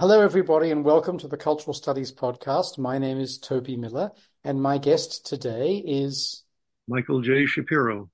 [0.00, 2.78] Hello, everybody, and welcome to the Cultural Studies Podcast.
[2.78, 4.10] My name is Toby Miller,
[4.42, 6.42] and my guest today is
[6.88, 7.44] Michael J.
[7.44, 8.08] Shapiro.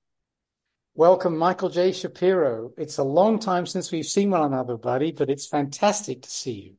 [0.95, 1.93] Welcome, Michael J.
[1.93, 2.73] Shapiro.
[2.77, 6.75] It's a long time since we've seen one another, buddy, but it's fantastic to see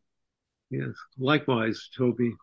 [0.71, 0.79] you.
[0.79, 2.35] Yes, likewise, Toby.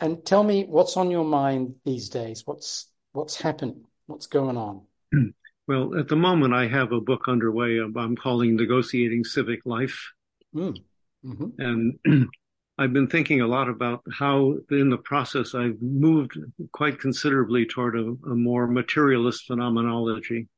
[0.00, 2.42] And tell me what's on your mind these days.
[2.44, 3.86] What's what's happening?
[4.04, 4.82] What's going on?
[5.66, 7.78] Well, at the moment, I have a book underway.
[7.78, 10.12] I'm calling "Negotiating Civic Life."
[10.54, 10.78] Mm.
[11.24, 11.60] Mm-hmm.
[12.04, 12.28] And
[12.78, 16.38] I've been thinking a lot about how, in the process, I've moved
[16.72, 20.48] quite considerably toward a, a more materialist phenomenology.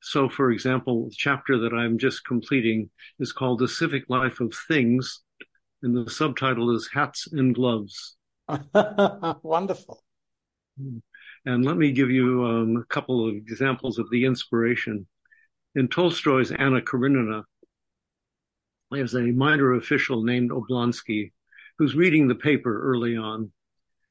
[0.00, 4.54] So, for example, the chapter that I'm just completing is called The Civic Life of
[4.68, 5.22] Things,
[5.82, 8.16] and the subtitle is Hats and Gloves.
[9.42, 10.02] Wonderful.
[11.44, 15.06] And let me give you um, a couple of examples of the inspiration.
[15.74, 17.44] In Tolstoy's Anna Karenina,
[18.90, 21.32] there's a minor official named Oblonsky
[21.78, 23.52] who's reading the paper early on.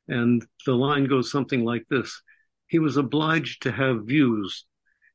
[0.07, 2.21] And the line goes something like this.
[2.67, 4.65] He was obliged to have views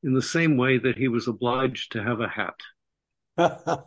[0.03, 2.55] in the same way that he was obliged to have a hat.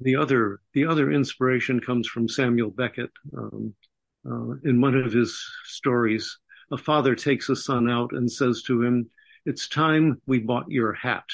[0.00, 3.10] the other, the other inspiration comes from Samuel Beckett.
[3.36, 3.74] Um,
[4.28, 6.38] uh, in one of his stories,
[6.72, 9.08] a father takes a son out and says to him,
[9.44, 11.24] it's time we bought your hat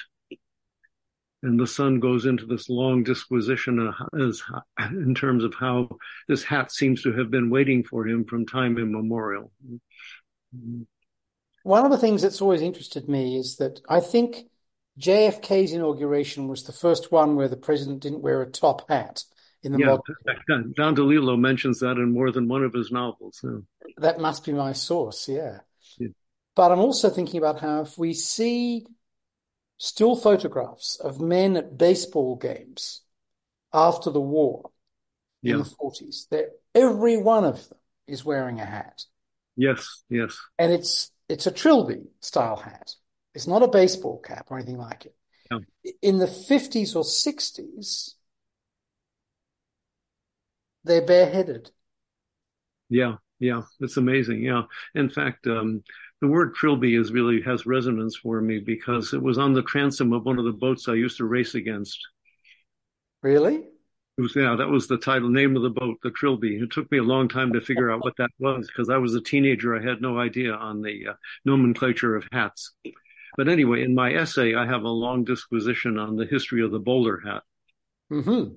[1.43, 4.43] and the son goes into this long disquisition as,
[4.91, 5.89] in terms of how
[6.29, 9.51] this hat seems to have been waiting for him from time immemorial.
[11.65, 14.45] One of the things that's always interested me is that I think
[15.01, 19.25] JFK's inauguration was the first one where the president didn't wear a top hat
[19.62, 19.97] in the yeah,
[20.47, 20.73] modern...
[20.77, 23.41] Don DeLillo mentions that in more than one of his novels.
[23.43, 23.59] Yeah.
[23.99, 25.59] That must be my source, yeah.
[25.99, 26.09] yeah.
[26.55, 28.87] But I'm also thinking about how if we see
[29.83, 33.00] still photographs of men at baseball games
[33.72, 34.70] after the war
[35.42, 35.55] yeah.
[35.55, 36.28] in the 40s.
[36.30, 39.03] They're, every one of them is wearing a hat.
[39.56, 40.38] Yes, yes.
[40.56, 42.92] And it's it's a trilby style hat.
[43.34, 45.16] It's not a baseball cap or anything like it.
[45.50, 45.59] Yeah.
[46.00, 48.15] In the 50s or 60s,
[50.84, 51.71] they're bareheaded.
[52.88, 54.42] Yeah, yeah, it's amazing.
[54.42, 54.62] Yeah,
[54.94, 55.82] in fact, um,
[56.22, 60.12] the word trilby is really has resonance for me because it was on the transom
[60.12, 61.99] of one of the boats I used to race against.
[63.22, 63.56] Really?
[63.56, 66.59] It was, yeah, that was the title name of the boat, the trilby.
[66.59, 69.16] It took me a long time to figure out what that was because I was
[69.16, 69.75] a teenager.
[69.77, 72.71] I had no idea on the uh, nomenclature of hats.
[73.37, 76.78] But anyway, in my essay, I have a long disquisition on the history of the
[76.78, 77.43] bowler hat.
[78.12, 78.54] Mm-hmm.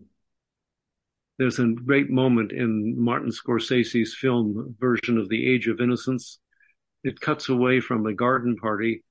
[1.40, 6.38] There's a great moment in Martin Scorsese's film version of The Age of Innocence
[7.06, 9.04] it cuts away from a garden party,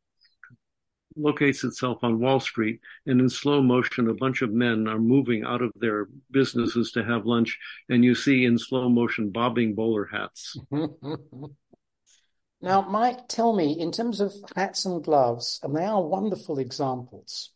[1.17, 5.45] locates itself on Wall Street, and in slow motion, a bunch of men are moving
[5.45, 7.57] out of their businesses to have lunch,
[7.89, 10.57] and you see in slow motion bobbing bowler hats.
[12.61, 17.51] now, Mike, tell me, in terms of hats and gloves, and they are wonderful examples,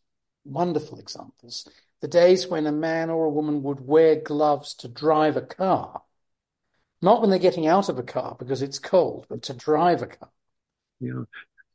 [0.45, 1.67] wonderful examples.
[1.99, 6.01] The days when a man or a woman would wear gloves to drive a car
[7.01, 10.07] not when they're getting out of a car because it's cold, but to drive a
[10.07, 10.29] car.
[10.99, 11.23] Yeah.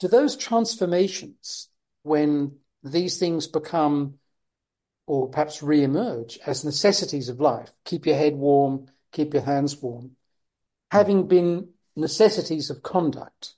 [0.01, 1.69] Do those transformations,
[2.03, 4.15] when these things become,
[5.07, 10.13] or perhaps re-emerge as necessities of life, keep your head warm, keep your hands warm,
[10.91, 13.55] having been necessities of conduct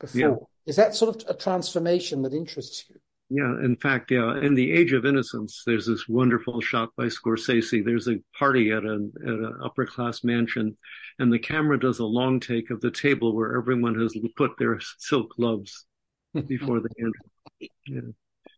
[0.00, 0.36] before, yeah.
[0.66, 2.96] is that sort of a transformation that interests you?
[3.28, 4.38] Yeah, in fact, yeah.
[4.38, 7.84] In the Age of Innocence, there's this wonderful shot by Scorsese.
[7.84, 10.76] There's a party at an at an upper class mansion,
[11.18, 14.78] and the camera does a long take of the table where everyone has put their
[14.98, 15.86] silk gloves
[16.46, 17.72] before they enter.
[17.88, 18.12] Yeah.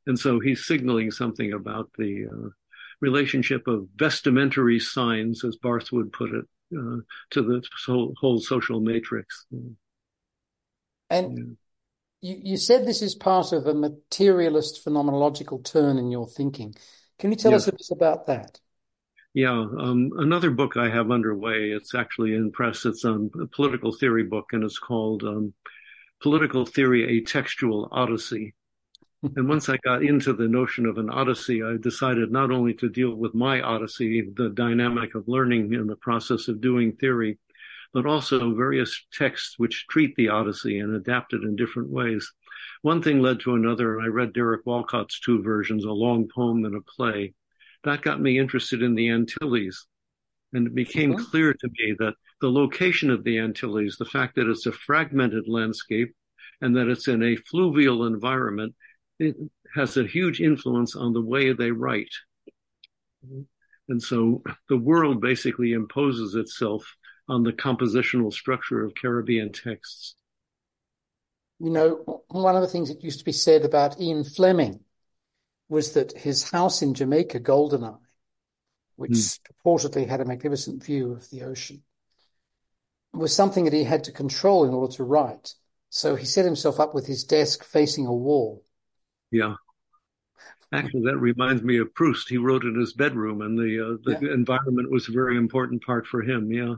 [0.07, 2.49] And so he's signaling something about the uh,
[3.01, 6.45] relationship of vestimentary signs, as Barthes would put it,
[6.77, 9.47] uh, to the whole, whole social matrix.
[11.11, 11.55] And yeah
[12.21, 16.75] you, you said this is part of a materialist phenomenological turn in your thinking.
[17.19, 18.61] Can you tell us a bit about that?
[19.35, 21.71] Yeah, um, another book I have underway.
[21.71, 22.85] It's actually in press.
[22.85, 25.53] It's um, a political theory book, and it's called um,
[26.21, 28.55] "Political Theory: A Textual Odyssey."
[29.37, 32.89] and once I got into the notion of an odyssey, I decided not only to
[32.89, 37.39] deal with my odyssey, the dynamic of learning in the process of doing theory,
[37.93, 42.31] but also various texts which treat the Odyssey and adapt it in different ways.
[42.83, 46.65] One thing led to another, and I read Derek Walcott's two versions, a long poem
[46.65, 47.35] and a play.
[47.85, 49.87] That got me interested in the Antilles.
[50.53, 51.25] And it became mm-hmm.
[51.25, 55.49] clear to me that the location of the Antilles, the fact that it's a fragmented
[55.49, 56.15] landscape
[56.61, 58.75] and that it's in a fluvial environment,
[59.19, 59.37] it
[59.75, 62.13] has a huge influence on the way they write.
[63.89, 66.87] And so the world basically imposes itself
[67.29, 70.15] on the compositional structure of Caribbean texts.
[71.61, 74.81] You know, one of the things that used to be said about Ian Fleming
[75.69, 77.99] was that his house in Jamaica, Goldeneye,
[78.97, 79.39] which mm.
[79.65, 81.83] purportedly had a magnificent view of the ocean,
[83.13, 85.55] was something that he had to control in order to write.
[85.91, 88.65] So he set himself up with his desk facing a wall.
[89.31, 89.55] Yeah.
[90.73, 92.29] Actually, that reminds me of Proust.
[92.29, 94.35] He wrote in his bedroom, and the uh, the yeah.
[94.35, 96.53] environment was a very important part for him.
[96.53, 96.75] Yeah.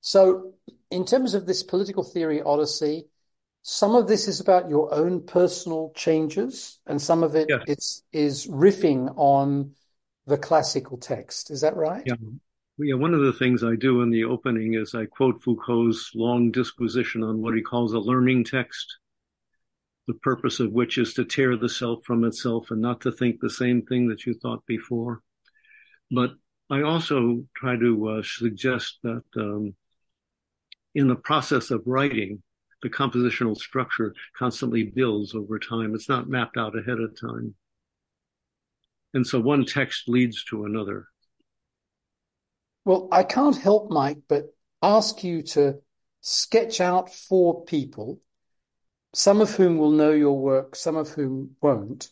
[0.00, 0.54] So,
[0.90, 3.06] in terms of this political theory odyssey,
[3.62, 9.12] some of this is about your own personal changes, and some of it is riffing
[9.16, 9.72] on
[10.26, 11.50] the classical text.
[11.50, 12.02] Is that right?
[12.06, 12.14] Yeah.
[12.82, 16.50] Yeah, one of the things I do in the opening is I quote Foucault's long
[16.50, 18.96] disquisition on what he calls a learning text,
[20.06, 23.40] the purpose of which is to tear the self from itself and not to think
[23.40, 25.20] the same thing that you thought before.
[26.10, 26.30] But
[26.70, 29.74] I also try to uh, suggest that um,
[30.94, 32.42] in the process of writing,
[32.82, 35.94] the compositional structure constantly builds over time.
[35.94, 37.54] It's not mapped out ahead of time.
[39.12, 41.08] And so one text leads to another.
[42.84, 45.80] Well, I can't help, Mike, but ask you to
[46.22, 48.20] sketch out four people,
[49.12, 52.08] some of whom will know your work, some of whom won't.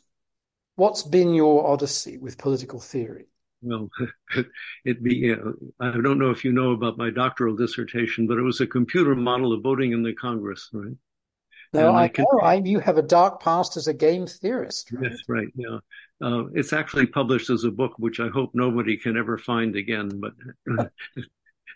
[0.77, 3.27] What's been your odyssey with political theory?
[3.63, 3.89] Well,
[4.85, 5.37] it be, uh,
[5.81, 9.15] I don't know if you know about my doctoral dissertation, but it was a computer
[9.15, 10.95] model of voting in the Congress, right?
[11.73, 12.41] No, I, I can, know.
[12.41, 14.91] I, you have a dark past as a game theorist.
[14.93, 15.11] Right?
[15.11, 15.49] Yes, right.
[15.55, 15.79] Yeah.
[16.23, 20.11] Uh, it's actually published as a book, which I hope nobody can ever find again,
[20.15, 20.33] but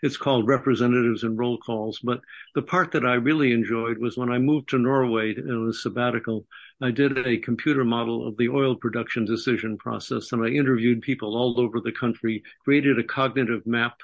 [0.03, 1.99] it's called Representatives and Roll Calls.
[2.03, 2.19] But
[2.55, 6.45] the part that I really enjoyed was when I moved to Norway in a sabbatical,
[6.81, 11.37] I did a computer model of the oil production decision process and I interviewed people
[11.37, 13.95] all over the country, created a cognitive map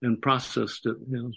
[0.00, 0.96] and processed it.
[1.10, 1.30] You know.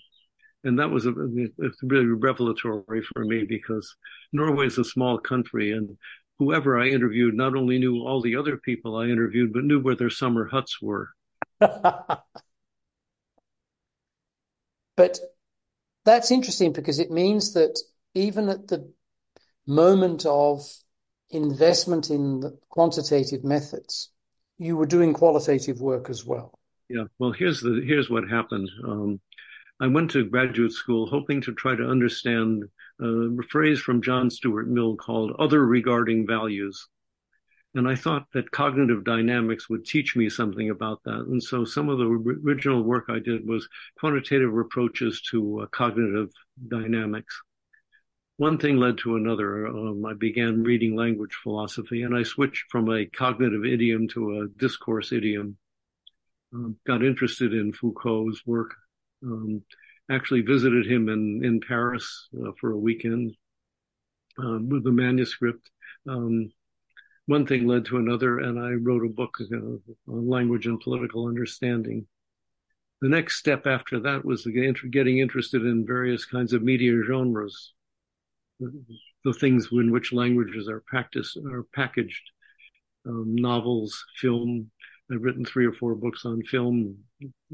[0.63, 3.93] And that was a, really revelatory for me because
[4.31, 5.97] Norway is a small country and
[6.39, 9.95] whoever I interviewed not only knew all the other people I interviewed, but knew where
[9.95, 11.09] their summer huts were.
[14.95, 15.19] but
[16.05, 17.79] that's interesting because it means that
[18.13, 18.91] even at the
[19.65, 20.65] moment of
[21.29, 24.11] investment in the quantitative methods,
[24.57, 26.59] you were doing qualitative work as well.
[26.89, 27.05] Yeah.
[27.17, 28.69] Well, here's the here's what happened.
[28.85, 29.19] Um,
[29.79, 32.63] I went to graduate school hoping to try to understand
[33.01, 36.87] a phrase from John Stuart Mill called other regarding values.
[37.75, 41.25] And I thought that cognitive dynamics would teach me something about that.
[41.27, 43.67] And so some of the original work I did was
[43.97, 46.29] quantitative approaches to uh, cognitive
[46.67, 47.35] dynamics
[48.37, 49.67] one thing led to another.
[49.67, 54.47] Um, I began reading language philosophy and I switched from a cognitive idiom to a
[54.59, 55.57] discourse idiom.
[56.53, 58.73] Um, got interested in Foucault's work.
[59.23, 59.63] Um,
[60.11, 63.35] actually visited him in, in Paris uh, for a weekend
[64.37, 65.69] um, with the manuscript.
[66.09, 66.51] Um,
[67.25, 71.27] one thing led to another, and I wrote a book uh, on language and political
[71.27, 72.07] understanding.
[73.01, 77.73] The next step after that was getting interested in various kinds of media genres
[79.23, 82.31] the things in which languages are practiced are packaged.
[83.05, 84.71] Um, novels, film.
[85.11, 86.97] I've written three or four books on film,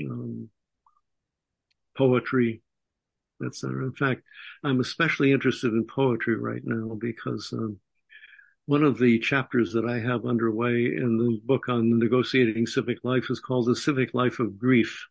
[0.06, 0.50] um,
[1.98, 2.62] poetry,
[3.44, 3.86] etc.
[3.86, 4.22] In fact,
[4.64, 7.80] I'm especially interested in poetry right now because um,
[8.70, 13.32] one of the chapters that I have underway in the book on negotiating civic life
[13.32, 15.08] is called The Civic Life of Grief.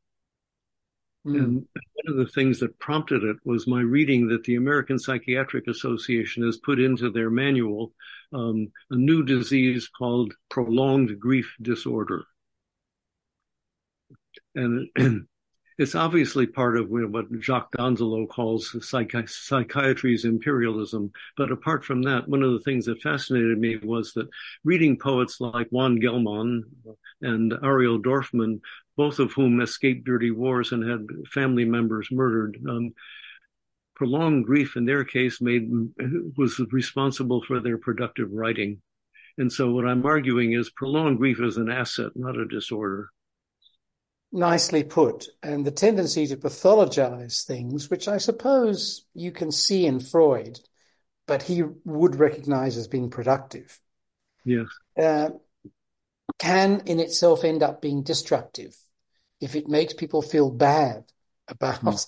[1.27, 1.35] Mm.
[1.35, 5.67] And one of the things that prompted it was my reading that the American Psychiatric
[5.67, 7.93] Association has put into their manual
[8.33, 12.27] um, a new disease called prolonged grief disorder.
[14.55, 14.87] And
[15.79, 21.13] it's obviously part of what Jacques Donzelot calls psychi- psychiatry's imperialism.
[21.37, 24.29] But apart from that, one of the things that fascinated me was that
[24.65, 26.63] reading poets like Juan Gelman
[27.23, 28.61] and Ariel Dorfman,
[28.97, 32.93] both of whom escaped dirty wars and had family members murdered, um,
[33.95, 35.71] prolonged grief in their case made
[36.37, 38.83] was responsible for their productive writing.
[39.39, 43.11] And so what I'm arguing is prolonged grief is an asset, not a disorder
[44.33, 45.29] nicely put.
[45.43, 50.61] And the tendency to pathologize things, which I suppose you can see in Freud,
[51.27, 53.81] but he would recognize as being productive.
[54.45, 54.67] Yes.
[55.01, 55.31] Uh,
[56.39, 58.77] can in itself end up being destructive
[59.41, 61.05] if it makes people feel bad
[61.49, 62.07] about mm.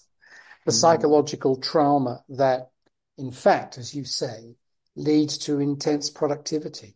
[0.67, 2.71] the psychological trauma that,
[3.17, 4.57] in fact, as you say,
[4.97, 6.95] leads to intense productivity.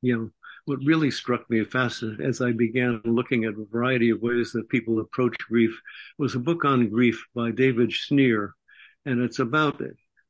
[0.00, 0.26] Yeah.
[0.64, 4.68] What really struck me fascinating as I began looking at a variety of ways that
[4.68, 5.80] people approach grief
[6.18, 8.50] was a book on grief by David Shneer.
[9.04, 9.82] And it's about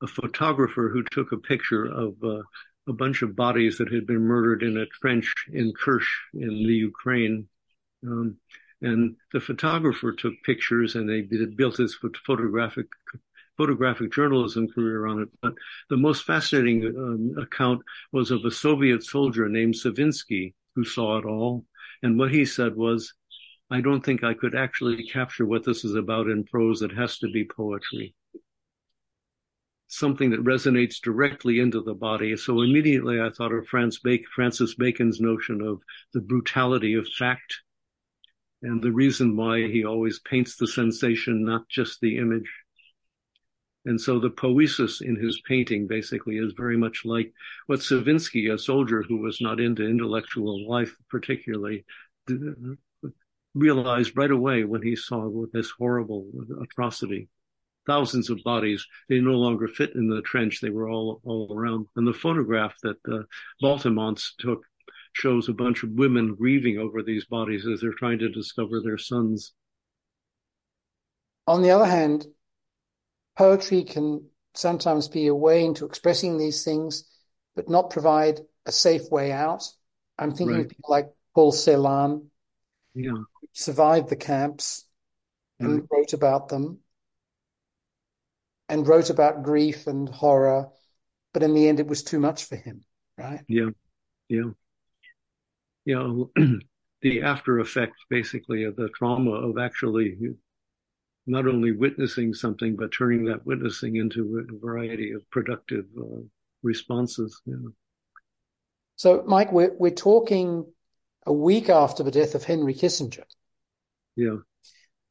[0.03, 2.43] a photographer who took a picture of uh,
[2.89, 6.75] a bunch of bodies that had been murdered in a trench in Kerch in the
[6.75, 7.47] Ukraine.
[8.05, 8.39] Um,
[8.81, 11.97] and the photographer took pictures and they built his
[12.27, 12.87] photographic
[13.63, 15.29] photographic journalism career on it.
[15.41, 15.55] But
[15.89, 21.25] the most fascinating um, account was of a Soviet soldier named Savinsky who saw it
[21.25, 21.65] all.
[22.03, 23.15] And what he said was,
[23.71, 26.83] I don't think I could actually capture what this is about in prose.
[26.83, 28.17] It has to be poetry.
[29.87, 32.37] Something that resonates directly into the body.
[32.37, 35.81] So immediately I thought of Francis Bacon's notion of
[36.13, 37.61] the brutality of fact
[38.63, 42.51] and the reason why he always paints the sensation, not just the image.
[43.85, 47.33] And so the poesis in his painting basically is very much like
[47.67, 51.85] what Savinsky, a soldier who was not into intellectual life particularly,
[53.55, 56.31] realized right away when he saw this horrible
[56.63, 57.29] atrocity.
[57.85, 60.61] Thousands of bodies, they no longer fit in the trench.
[60.61, 61.87] They were all, all around.
[61.97, 63.25] And the photograph that uh,
[63.61, 64.63] Baltermants took
[65.15, 68.99] shows a bunch of women grieving over these bodies as they're trying to discover their
[68.99, 69.53] sons.
[71.49, 72.27] On the other hand,
[73.37, 77.05] poetry can sometimes be a way into expressing these things,
[77.55, 79.65] but not provide a safe way out.
[80.19, 80.65] I'm thinking right.
[80.65, 82.27] of people like Paul Celan,
[82.95, 83.23] yeah.
[83.53, 84.85] survived the camps
[85.59, 85.95] and mm-hmm.
[85.95, 86.79] wrote about them
[88.69, 90.69] and wrote about grief and horror,
[91.33, 92.85] but in the end, it was too much for him,
[93.19, 93.41] right?
[93.49, 93.71] Yeah,
[94.29, 94.51] yeah.
[95.85, 96.25] yeah.
[97.03, 100.17] the after effects basically of the trauma of actually
[101.27, 106.23] not only witnessing something, but turning that witnessing into a variety of productive uh,
[106.63, 107.41] responses.
[107.47, 107.57] Yeah.
[108.97, 110.67] So, Mike, we're, we're talking
[111.27, 113.25] a week after the death of Henry Kissinger.
[114.17, 114.37] Yeah.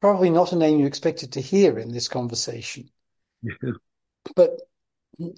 [0.00, 2.90] Probably not a name you expected to hear in this conversation.
[3.42, 3.72] Yeah.
[4.36, 4.60] But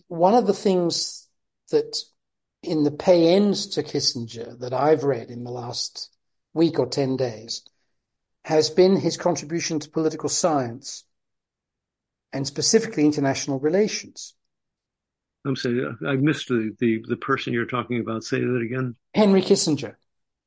[0.09, 1.28] one of the things
[1.71, 1.97] that
[2.62, 6.11] in the pay ends to Kissinger that I've read in the last
[6.52, 7.62] week or 10 days
[8.45, 11.05] has been his contribution to political science
[12.33, 14.35] and specifically international relations.
[15.47, 18.25] I'm sorry, I missed the, the, the person you're talking about.
[18.25, 18.97] Say that again.
[19.15, 19.97] Henry Kissinger.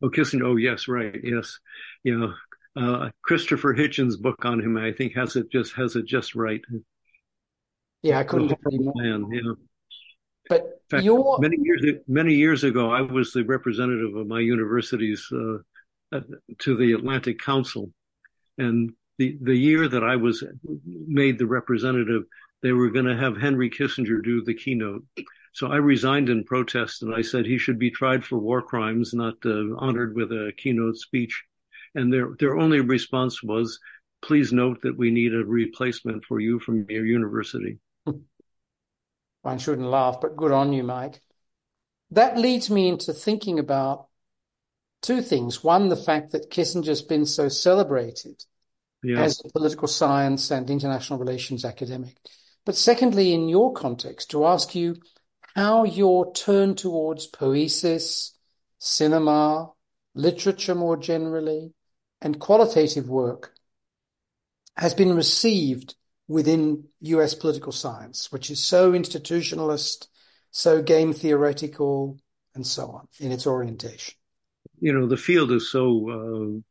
[0.02, 0.46] Oh, Kissinger.
[0.46, 1.16] Oh, yes, right.
[1.24, 1.60] Yes.
[2.04, 2.34] Yeah.
[2.78, 6.62] uh, Christopher Hitchens' book on him, I think, has it just has it just right.
[8.04, 8.94] Yeah, I couldn't agree more.
[8.96, 9.54] Man, yeah.
[10.50, 15.58] But fact, many years many years ago, I was the representative of my university's uh,
[16.12, 17.92] to the Atlantic Council.
[18.58, 20.44] And the, the year that I was
[20.86, 22.24] made the representative,
[22.62, 25.04] they were going to have Henry Kissinger do the keynote.
[25.54, 29.14] So I resigned in protest and I said he should be tried for war crimes,
[29.14, 31.44] not uh, honored with a keynote speech.
[31.96, 33.80] And their, their only response was,
[34.22, 37.80] please note that we need a replacement for you from your university.
[39.42, 41.22] One shouldn't laugh, but good on you, Mike.
[42.12, 44.07] That leads me into thinking about
[45.02, 45.64] two things.
[45.64, 48.44] One, the fact that Kissinger's been so celebrated
[49.04, 49.22] yeah.
[49.22, 52.18] as a political science and international relations academic.
[52.66, 54.98] But secondly, in your context, to ask you
[55.56, 58.38] how your turn towards poesis,
[58.80, 59.72] cinema,
[60.14, 61.74] literature more generally,
[62.22, 63.54] and qualitative work
[64.76, 65.96] has been received
[66.28, 70.08] within US political science, which is so institutionalist,
[70.52, 72.20] so game theoretical,
[72.54, 74.16] and so on in its orientation
[74.80, 76.62] you know, the field is so uh,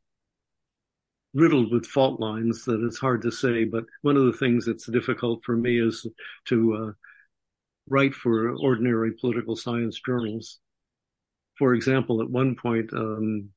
[1.35, 3.65] riddled with fault lines that it's hard to say.
[3.65, 6.07] But one of the things that's difficult for me is
[6.47, 6.93] to uh,
[7.89, 10.59] write for ordinary political science journals.
[11.59, 13.51] For example, at one point, um,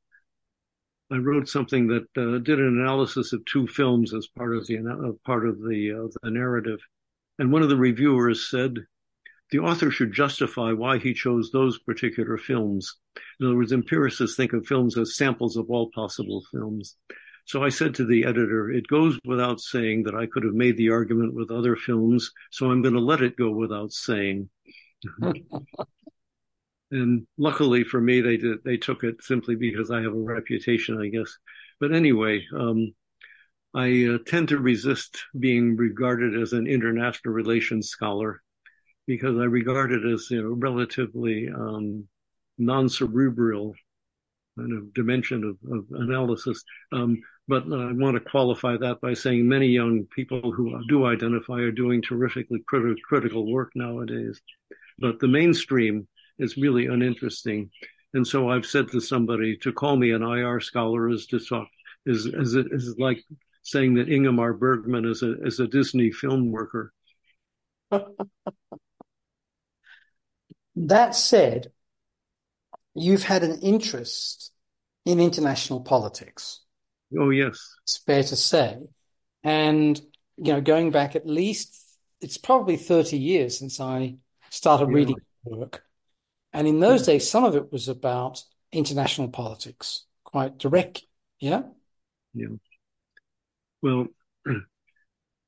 [1.11, 4.77] I wrote something that uh, did an analysis of two films as part of the
[4.79, 6.79] uh, part of the uh, the narrative,
[7.39, 8.75] and one of the reviewers said
[9.51, 12.95] the author should justify why he chose those particular films.
[13.39, 16.95] In other words, empiricists think of films as samples of all possible films.
[17.45, 20.77] So I said to the editor, it goes without saying that I could have made
[20.77, 24.49] the argument with other films, so I'm going to let it go without saying.
[26.91, 31.01] and luckily for me, they did, they took it simply because I have a reputation,
[31.01, 31.35] I guess.
[31.79, 32.93] But anyway, um,
[33.73, 38.43] I uh, tend to resist being regarded as an international relations scholar
[39.09, 42.07] because I regard it as you know relatively um,
[42.59, 43.73] non-cerebral
[44.55, 46.63] kind of dimension of, of analysis.
[46.91, 51.55] Um, but I want to qualify that by saying many young people who do identify
[51.55, 54.39] are doing terrifically critical work nowadays.
[54.99, 57.71] But the mainstream is really uninteresting.
[58.13, 61.67] And so I've said to somebody to call me an IR scholar is to talk
[62.05, 63.23] is is is like
[63.63, 66.93] saying that Ingmar Bergman is a is a Disney film worker.
[70.87, 71.71] that said,
[72.95, 74.51] you've had an interest
[75.05, 76.61] in international politics.
[77.19, 78.77] Oh yes, it's fair to say,
[79.43, 79.99] and
[80.37, 81.75] you know, going back at least
[82.21, 84.17] it's probably thirty years since I
[84.51, 84.95] started yeah.
[84.95, 85.83] reading work,
[86.53, 87.13] and in those yeah.
[87.13, 91.03] days, some of it was about international politics, quite direct.
[91.39, 91.63] Yeah.
[92.33, 92.47] Yeah.
[93.81, 94.07] Well,
[94.45, 94.65] the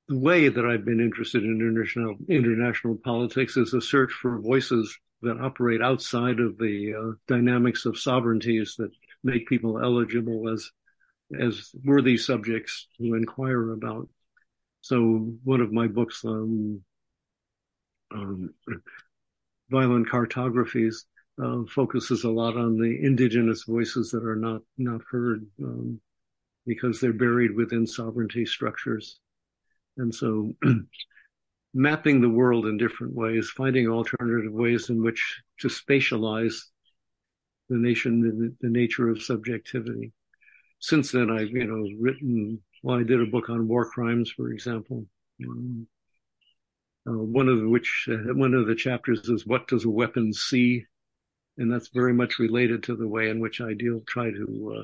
[0.09, 5.39] way that I've been interested in international international politics is a search for voices that
[5.39, 8.91] operate outside of the uh, dynamics of sovereignties that
[9.23, 10.69] make people eligible as
[11.39, 14.09] as worthy subjects to inquire about.
[14.81, 16.81] So one of my books, um,
[18.13, 18.53] um,
[19.69, 21.05] Violent Cartographies,
[21.41, 26.01] uh, focuses a lot on the indigenous voices that are not not heard um,
[26.65, 29.19] because they're buried within sovereignty structures.
[29.97, 30.53] And so
[31.73, 36.55] mapping the world in different ways, finding alternative ways in which to spatialize
[37.69, 40.11] the nation, the, the nature of subjectivity.
[40.79, 44.51] Since then, I've, you know, written, well, I did a book on war crimes, for
[44.51, 45.05] example.
[45.47, 45.87] Um,
[47.07, 50.85] uh, one of which, uh, one of the chapters is what does a weapon see?
[51.57, 54.83] And that's very much related to the way in which I deal, try to uh,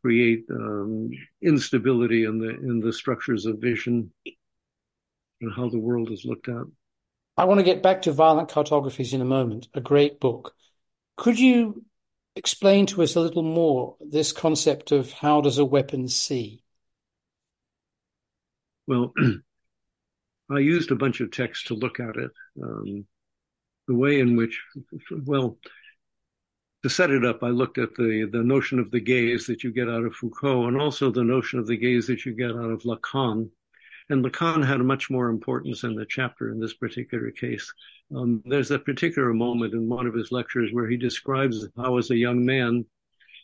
[0.00, 1.10] create um,
[1.42, 4.12] instability in the in the structures of vision
[5.40, 6.64] and how the world is looked at.
[7.36, 9.68] I want to get back to violent cartographies in a moment.
[9.74, 10.54] A great book.
[11.16, 11.84] Could you
[12.34, 16.62] explain to us a little more this concept of how does a weapon see?
[18.86, 19.12] Well,
[20.50, 22.30] I used a bunch of text to look at it.
[22.62, 23.06] Um,
[23.88, 24.62] the way in which,
[25.10, 25.58] well,
[26.82, 29.72] to set it up, I looked at the the notion of the gaze that you
[29.72, 32.70] get out of Foucault, and also the notion of the gaze that you get out
[32.70, 33.50] of Lacan.
[34.08, 37.72] And Lacan had much more importance in the chapter in this particular case.
[38.14, 42.10] Um, there's a particular moment in one of his lectures where he describes how, as
[42.10, 42.84] a young man,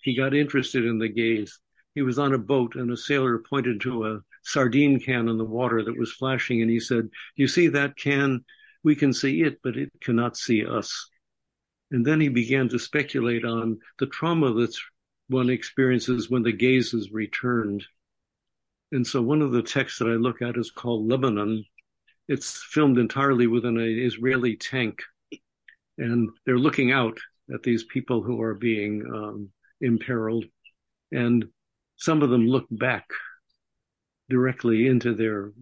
[0.03, 1.59] he got interested in the gaze.
[1.95, 5.45] He was on a boat, and a sailor pointed to a sardine can in the
[5.45, 8.45] water that was flashing, and he said, "You see that can?
[8.85, 11.11] We can see it, but it cannot see us."
[11.91, 14.77] And then he began to speculate on the trauma that
[15.29, 17.87] one experiences when the gaze is returned.
[18.93, 21.65] And so one of the texts that I look at is called Lebanon.
[22.29, 25.01] It's filmed entirely within an Israeli tank.
[25.99, 27.19] And they're looking out
[27.53, 29.49] at these people who are being um,
[29.81, 30.45] imperiled.
[31.11, 31.47] And
[31.97, 33.07] some of them look back
[34.29, 35.53] directly into their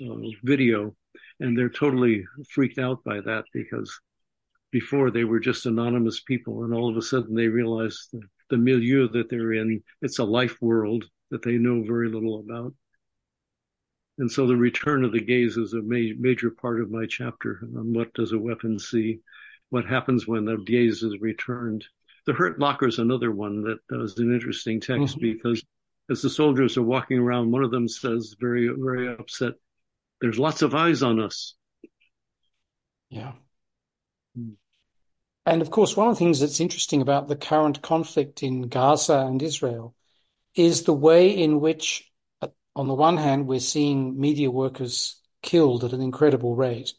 [0.00, 0.94] uh, video
[1.40, 3.98] and they're totally freaked out by that because
[4.70, 8.56] before they were just anonymous people, and all of a sudden they realize the, the
[8.56, 12.74] milieu that they're in, it's a life world that they know very little about.
[14.18, 17.60] And so the return of the gaze is a ma- major part of my chapter
[17.76, 19.18] on what does a weapon see,
[19.70, 21.84] what happens when the gaze is returned.
[22.26, 25.32] The hurt locker is another one that is an interesting text mm-hmm.
[25.32, 25.62] because
[26.10, 29.54] as the soldiers are walking around, one of them says very, very upset,
[30.20, 31.54] there's lots of eyes on us.
[33.10, 33.32] Yeah.
[34.38, 34.54] Mm.
[35.46, 39.26] And of course, one of the things that's interesting about the current conflict in Gaza
[39.26, 39.94] and Israel
[40.54, 42.10] is the way in which,
[42.76, 46.92] on the one hand, we're seeing media workers killed at an incredible rate.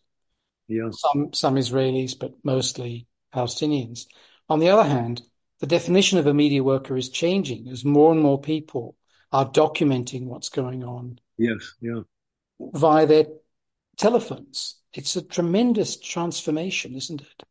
[0.68, 0.90] Yeah.
[0.92, 4.08] Some, some Israelis, but mostly Palestinians.
[4.50, 5.22] On the other hand,
[5.60, 8.96] the definition of a media worker is changing as more and more people
[9.32, 11.20] are documenting what's going on.
[11.38, 12.02] Yes, yeah.
[12.60, 13.26] Via their
[13.98, 14.78] telephones.
[14.94, 17.44] It's a tremendous transformation, isn't it?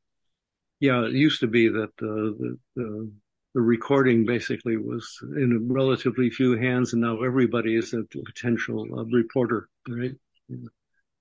[0.84, 3.10] yeah, it used to be that uh, the, the,
[3.54, 9.04] the recording basically was in relatively few hands, and now everybody is a potential uh,
[9.04, 10.14] reporter, right?
[10.48, 10.68] Yeah.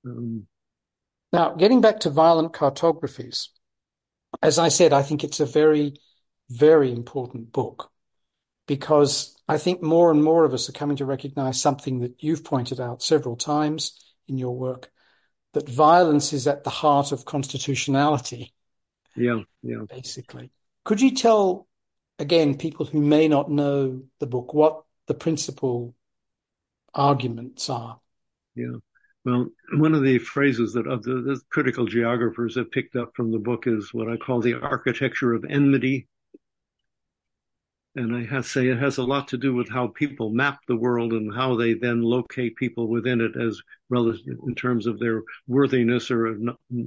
[0.06, 0.48] Um,
[1.32, 3.48] now, getting back to violent cartographies,
[4.41, 5.93] as I said, I think it's a very,
[6.50, 7.91] very important book
[8.67, 12.43] because I think more and more of us are coming to recognize something that you've
[12.43, 14.89] pointed out several times in your work
[15.54, 18.54] that violence is at the heart of constitutionality
[19.15, 19.84] yeah, yeah.
[19.89, 20.52] Basically.
[20.86, 21.67] Could you tell,
[22.19, 25.95] again, people who may not know the book, what the principal
[26.93, 27.99] arguments are?
[28.56, 28.78] Yeah.
[29.26, 33.39] Well, one of the phrases that the, the, critical geographers have picked up from the
[33.39, 36.08] book is what I call the architecture of enmity.
[37.95, 41.13] And I say it has a lot to do with how people map the world
[41.13, 46.10] and how they then locate people within it as relative in terms of their worthiness
[46.10, 46.36] or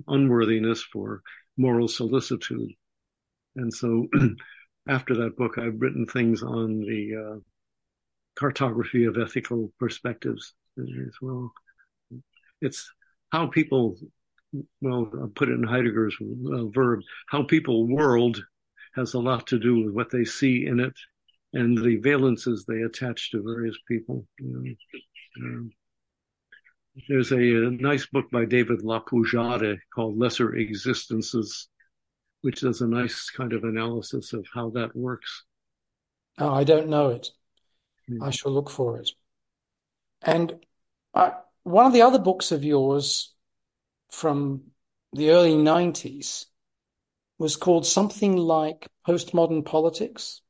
[0.09, 1.23] unworthiness for
[1.57, 2.71] moral solicitude.
[3.55, 4.09] And so
[4.89, 7.39] after that book, I've written things on the uh,
[8.39, 11.53] cartography of ethical perspectives as well.
[12.61, 12.91] It's
[13.31, 13.97] how people,
[14.81, 18.43] well, I'll put it in Heidegger's uh, verb, how people world
[18.95, 20.95] has a lot to do with what they see in it
[21.53, 24.27] and the valences they attach to various people.
[24.39, 24.77] You
[25.37, 25.69] know.
[27.09, 31.69] there's a, a, nice book by David Lapoujade called Lesser Existences,
[32.47, 35.43] which does a nice kind of analysis of how that works.
[36.39, 37.31] Oh, I don't know it.
[38.09, 38.25] Mm.
[38.25, 39.11] I shall look for it.
[40.23, 40.55] And
[41.13, 41.33] I,
[41.65, 43.35] one of the other books of yours
[44.13, 44.63] from
[45.13, 46.45] the early 90s
[47.37, 50.41] was called something like Postmodern Politics.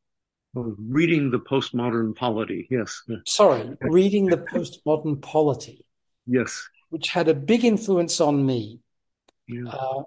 [0.54, 3.04] Oh, reading the Postmodern Polity, yes.
[3.26, 5.86] Sorry, Reading the Postmodern Polity.
[6.26, 6.68] Yes.
[6.90, 8.80] Which had a big influence on me.
[9.48, 9.70] Yeah.
[9.70, 10.02] Uh,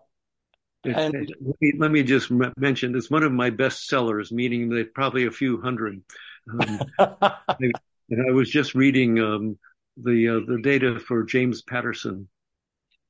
[0.83, 4.69] and it, let, me, let me just mention it's one of my best sellers, meaning
[4.69, 6.01] that probably a few hundred.
[6.49, 9.57] Um, and I was just reading um,
[9.97, 12.29] the uh, the data for James Patterson,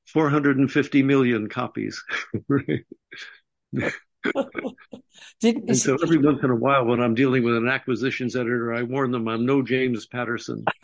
[0.08, 2.04] 450 million copies.
[2.50, 3.94] and
[5.74, 9.12] so every once in a while, when I'm dealing with an acquisitions editor, I warn
[9.12, 10.66] them I'm no James Patterson.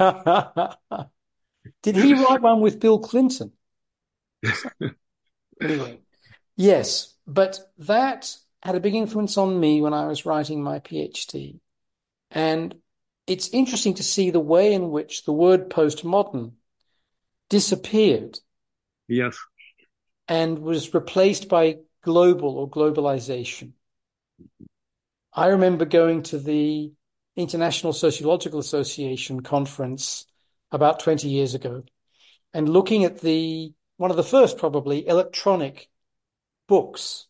[1.81, 3.51] Did he write one with Bill Clinton?
[5.61, 5.99] anyway,
[6.55, 11.59] yes, but that had a big influence on me when I was writing my PhD.
[12.31, 12.75] And
[13.27, 16.53] it's interesting to see the way in which the word postmodern
[17.49, 18.39] disappeared.
[19.07, 19.37] Yes.
[20.27, 23.73] And was replaced by global or globalization.
[25.33, 26.91] I remember going to the
[27.35, 30.25] International Sociological Association conference
[30.71, 31.83] about 20 years ago
[32.53, 35.89] and looking at the one of the first probably electronic
[36.67, 37.28] books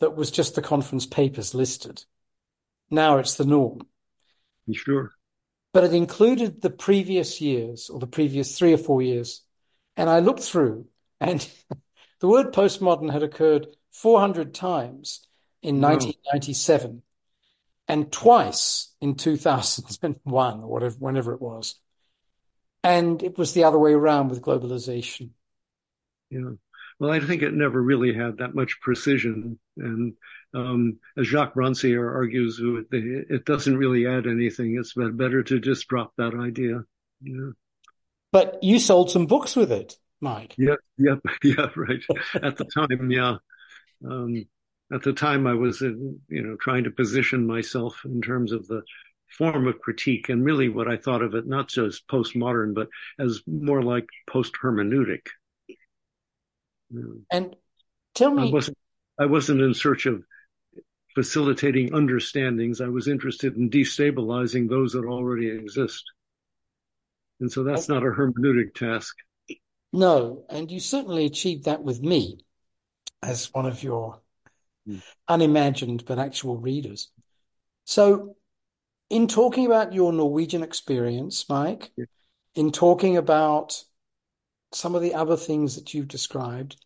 [0.00, 2.04] that was just the conference papers listed.
[2.90, 3.86] Now it's the norm.
[4.66, 5.12] Be Sure.
[5.72, 9.42] But it included the previous years or the previous three or four years.
[9.96, 10.86] And I looked through
[11.20, 11.46] and
[12.20, 15.26] the word postmodern had occurred 400 times
[15.62, 17.02] in 1997
[17.88, 21.76] and twice in 2001 or whatever, whenever it was.
[22.82, 25.30] And it was the other way around with globalization.
[26.30, 26.50] Yeah.
[26.98, 29.58] Well, I think it never really had that much precision.
[29.76, 30.14] And
[30.54, 34.76] um, as Jacques Rancière argues, it doesn't really add anything.
[34.78, 36.84] It's better to just drop that idea.
[37.20, 37.50] Yeah.
[38.32, 40.54] But you sold some books with it, Mike.
[40.56, 42.02] Yeah, yeah, yeah, right.
[42.34, 43.36] At the time, yeah.
[44.04, 44.46] Um,
[44.92, 48.66] at the time, I was, in, you know, trying to position myself in terms of
[48.66, 48.82] the
[49.28, 53.40] form of critique and really what I thought of it not just postmodern, but as
[53.46, 55.26] more like post hermeneutic.
[57.30, 57.56] And
[58.14, 58.78] tell me, I wasn't,
[59.18, 60.22] I wasn't in search of
[61.14, 62.80] facilitating understandings.
[62.80, 66.04] I was interested in destabilizing those that already exist.
[67.40, 69.14] And so that's not a hermeneutic task.
[69.92, 72.38] No, and you certainly achieved that with me
[73.22, 74.20] as one of your
[74.88, 75.02] mm.
[75.28, 77.10] unimagined but actual readers.
[77.84, 78.36] So
[79.10, 82.06] in talking about your Norwegian experience, Mike, yeah.
[82.54, 83.82] in talking about
[84.72, 86.83] some of the other things that you've described,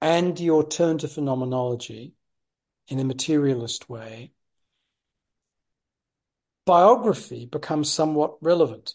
[0.00, 2.14] and your turn to phenomenology
[2.88, 4.32] in a materialist way,
[6.64, 8.94] biography becomes somewhat relevant.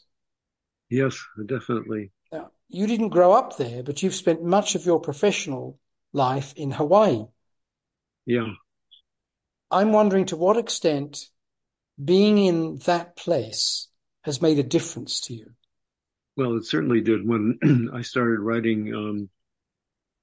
[0.89, 2.11] Yes, definitely.
[2.31, 5.79] Now, you didn't grow up there, but you've spent much of your professional
[6.13, 7.25] life in Hawaii.
[8.25, 8.53] Yeah.
[9.71, 11.29] I'm wondering to what extent
[12.03, 13.87] being in that place
[14.23, 15.51] has made a difference to you?
[16.35, 19.29] Well, it certainly did when I started writing um,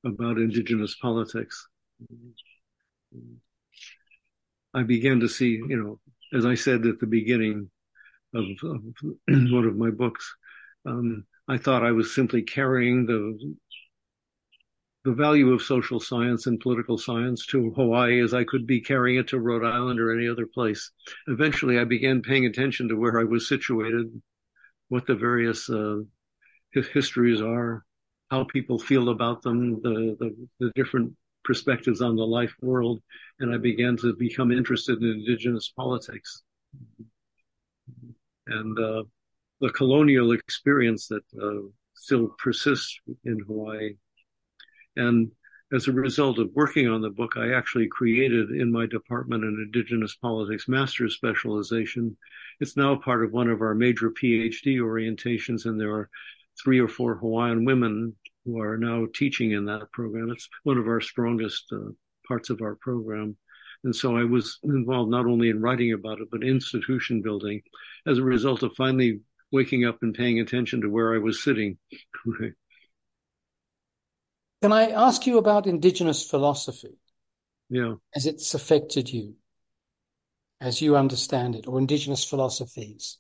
[0.05, 1.69] about indigenous politics.
[4.75, 6.01] I began to see, you know,
[6.37, 7.71] as I said at the beginning
[8.35, 8.83] of, of
[9.29, 10.35] one of my books,
[10.87, 13.57] um, I thought I was simply carrying the
[15.05, 19.19] the value of social science and political science to Hawaii as I could be carrying
[19.19, 20.93] it to Rhode Island or any other place.
[21.27, 24.23] Eventually, I began paying attention to where I was situated,
[24.91, 26.03] what the various uh,
[26.73, 27.85] histories are,
[28.33, 31.12] how people feel about them, the, the, the different
[31.45, 33.03] perspectives on the life world,
[33.40, 36.42] and I began to become interested in indigenous politics.
[38.47, 39.03] And uh,
[39.61, 43.97] the colonial experience that uh, still persists in Hawaii
[44.97, 45.31] and
[45.73, 49.73] as a result of working on the book, I actually created in my department an
[49.73, 52.14] Indigenous Politics Master's specialization.
[52.61, 56.11] It's now part of one of our major PhD orientations, and there are
[56.62, 60.31] three or four Hawaiian women who are now teaching in that program.
[60.31, 61.90] It's one of our strongest uh,
[62.26, 63.37] parts of our program.
[63.85, 67.62] And so I was involved not only in writing about it, but institution building
[68.07, 71.78] as a result of finally waking up and paying attention to where I was sitting.
[74.62, 76.96] Can I ask you about indigenous philosophy?
[77.68, 77.94] Yeah.
[78.14, 79.35] As it's affected you,
[80.61, 83.18] as you understand it, or indigenous philosophies?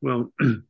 [0.00, 0.32] Well,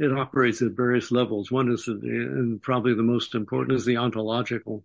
[0.00, 1.52] it operates at various levels.
[1.52, 4.82] One is, and probably the most important, is the ontological,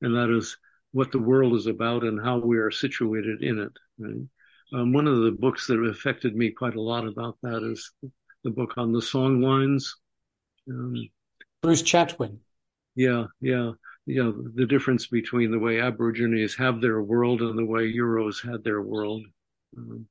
[0.00, 0.56] and that is
[0.92, 3.72] what the world is about and how we are situated in it.
[3.98, 4.26] Right?
[4.72, 7.92] Um, one of the books that affected me quite a lot about that is
[8.42, 9.96] the book on the song lines.
[10.68, 11.10] Um,
[11.60, 12.38] Bruce Chatwin.
[12.94, 13.72] Yeah, yeah,
[14.06, 14.30] yeah.
[14.54, 18.80] The difference between the way Aborigines have their world and the way Euros had their
[18.80, 19.22] world.
[19.76, 20.06] Um,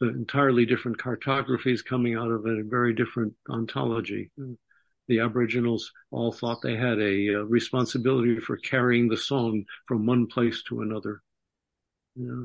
[0.00, 4.30] entirely different cartographies coming out of a very different ontology.
[5.08, 10.26] The Aboriginals all thought they had a, a responsibility for carrying the song from one
[10.26, 11.22] place to another.
[12.16, 12.44] Yeah.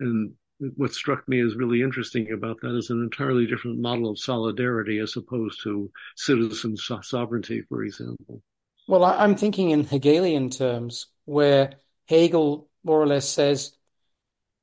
[0.00, 0.32] And
[0.76, 4.98] what struck me as really interesting about that is an entirely different model of solidarity
[4.98, 8.42] as opposed to citizen so- sovereignty, for example.
[8.88, 11.74] Well, I'm thinking in Hegelian terms, where
[12.08, 13.72] Hegel more or less says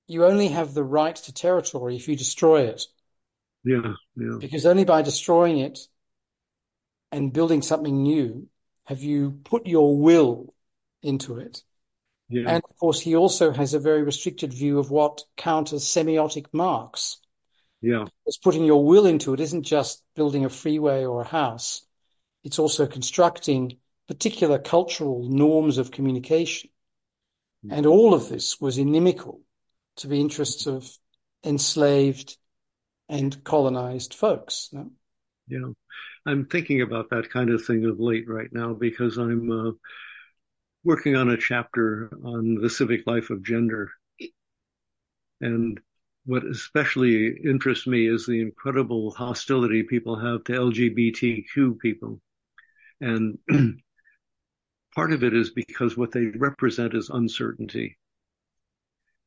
[0.08, 2.84] you only have the right to territory if you destroy it.
[3.64, 4.38] Yeah, yeah.
[4.40, 5.80] Because only by destroying it
[7.12, 8.48] and building something new
[8.86, 10.54] have you put your will
[11.04, 11.62] into it.
[12.30, 12.44] Yeah.
[12.48, 16.48] And of course, he also has a very restricted view of what count as semiotic
[16.54, 17.18] marks.
[17.82, 18.06] Yeah.
[18.26, 21.86] It's putting your will into it isn't just building a freeway or a house.
[22.44, 26.70] It's also constructing particular cultural norms of communication.
[27.66, 27.78] Mm-hmm.
[27.78, 29.42] And all of this was inimical
[29.98, 30.90] to the interests of
[31.44, 32.38] enslaved
[33.10, 34.70] and colonized folks.
[34.72, 34.92] No?
[35.48, 35.72] Yeah.
[36.26, 39.72] I'm thinking about that kind of thing of late right now because I'm uh,
[40.84, 43.92] working on a chapter on the civic life of gender.
[45.40, 45.80] And
[46.26, 52.20] what especially interests me is the incredible hostility people have to LGBTQ people.
[53.00, 53.38] And
[54.96, 57.98] part of it is because what they represent is uncertainty.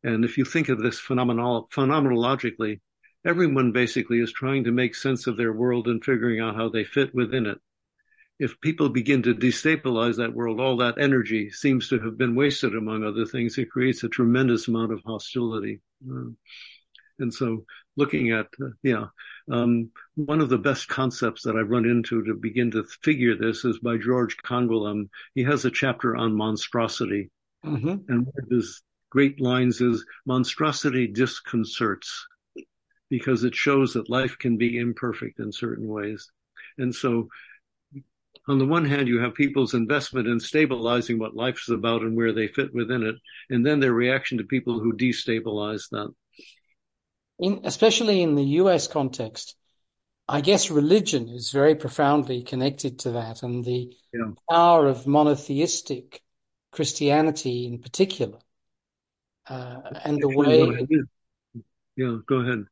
[0.03, 2.81] And if you think of this phenomenal, phenomenologically,
[3.25, 6.85] everyone basically is trying to make sense of their world and figuring out how they
[6.85, 7.59] fit within it.
[8.39, 12.75] If people begin to destabilize that world, all that energy seems to have been wasted,
[12.75, 13.59] among other things.
[13.59, 15.83] It creates a tremendous amount of hostility.
[16.11, 16.31] Uh,
[17.19, 17.67] and so
[17.99, 19.07] looking at, uh, yeah,
[19.53, 23.67] um, one of the best concepts that I've run into to begin to figure this
[23.67, 25.11] is by George Canguilhem.
[25.35, 27.31] He has a chapter on monstrosity.
[27.63, 27.97] Mm-hmm.
[28.09, 32.27] And his great lines is monstrosity disconcerts
[33.11, 36.31] because it shows that life can be imperfect in certain ways.
[36.79, 37.29] And so
[38.49, 42.17] on the one hand, you have people's investment in stabilizing what life is about and
[42.17, 43.17] where they fit within it,
[43.51, 46.13] and then their reaction to people who destabilize that.
[47.39, 49.57] In, especially in the US context,
[50.29, 54.31] I guess religion is very profoundly connected to that and the yeah.
[54.49, 56.23] power of monotheistic
[56.71, 58.39] Christianity in particular
[59.51, 60.87] uh, and the way.
[61.97, 62.65] Yeah, go ahead.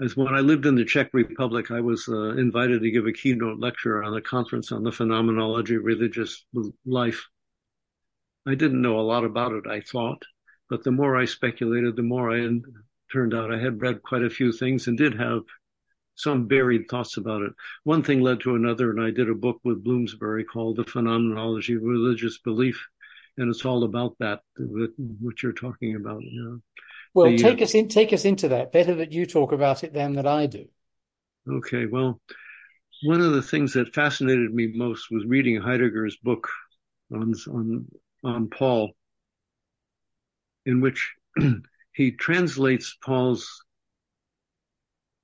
[0.00, 3.12] As when I lived in the Czech Republic, I was uh, invited to give a
[3.12, 6.44] keynote lecture on a conference on the phenomenology of religious
[6.84, 7.26] life.
[8.46, 10.22] I didn't know a lot about it, I thought,
[10.68, 12.48] but the more I speculated, the more I
[13.12, 15.42] turned out I had read quite a few things and did have
[16.14, 17.52] some varied thoughts about it.
[17.84, 21.74] One thing led to another, and I did a book with Bloomsbury called The Phenomenology
[21.74, 22.86] of Religious Belief
[23.38, 26.20] and it's all about that what you're talking about.
[26.22, 26.60] You know?
[27.14, 28.72] Well, the, take uh, us in, take us into that.
[28.72, 30.66] Better that you talk about it than that I do.
[31.48, 31.86] Okay.
[31.86, 32.20] Well,
[33.04, 36.48] one of the things that fascinated me most was reading Heidegger's book
[37.12, 37.86] on on
[38.24, 38.90] on Paul,
[40.66, 41.14] in which
[41.92, 43.64] he translates Paul's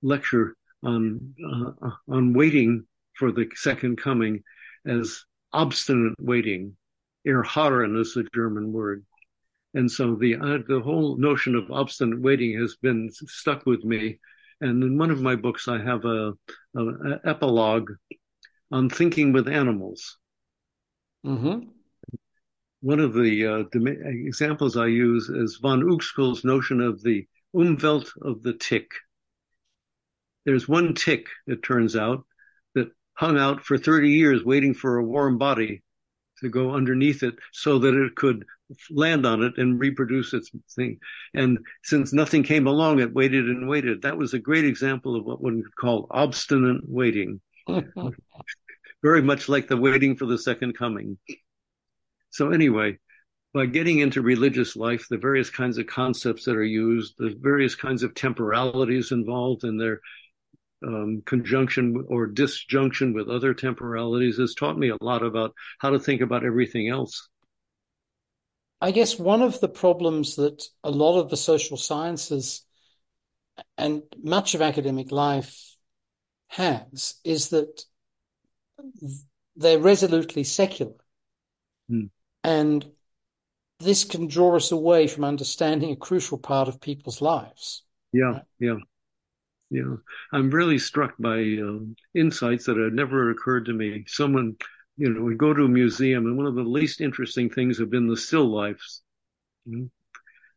[0.02, 2.86] lecture on uh, on waiting
[3.18, 4.42] for the second coming
[4.86, 6.76] as obstinate waiting
[7.26, 9.04] Erharren is the German word.
[9.74, 14.20] And so the uh, the whole notion of obstinate waiting has been stuck with me.
[14.60, 16.32] And in one of my books, I have a,
[16.76, 17.90] a, a epilogue
[18.70, 20.16] on thinking with animals.
[21.26, 21.68] Mm-hmm.
[22.80, 23.64] One of the uh,
[24.04, 28.90] examples I use is von Uexküll's notion of the Umwelt of the tick.
[30.44, 32.24] There's one tick, it turns out,
[32.74, 35.82] that hung out for 30 years waiting for a warm body
[36.40, 38.44] to go underneath it so that it could
[38.90, 40.98] land on it and reproduce its thing.
[41.34, 44.02] And since nothing came along, it waited and waited.
[44.02, 47.40] That was a great example of what one could call obstinate waiting.
[49.02, 51.18] Very much like the waiting for the second coming.
[52.30, 52.98] So anyway,
[53.52, 57.74] by getting into religious life, the various kinds of concepts that are used, the various
[57.74, 60.00] kinds of temporalities involved in their
[60.86, 65.98] um, conjunction or disjunction with other temporalities has taught me a lot about how to
[65.98, 67.28] think about everything else.
[68.80, 72.64] I guess one of the problems that a lot of the social sciences
[73.78, 75.76] and much of academic life
[76.48, 77.82] has is that
[79.56, 80.94] they're resolutely secular.
[81.88, 82.06] Hmm.
[82.42, 82.84] And
[83.80, 87.82] this can draw us away from understanding a crucial part of people's lives.
[88.12, 88.42] Yeah, right?
[88.58, 88.76] yeah,
[89.74, 89.96] yeah.
[90.32, 94.04] I'm really struck by um, insights that had never occurred to me.
[94.06, 94.56] Someone,
[94.96, 97.90] you know, would go to a museum, and one of the least interesting things have
[97.90, 99.02] been the still lifes.
[99.68, 99.86] Mm-hmm.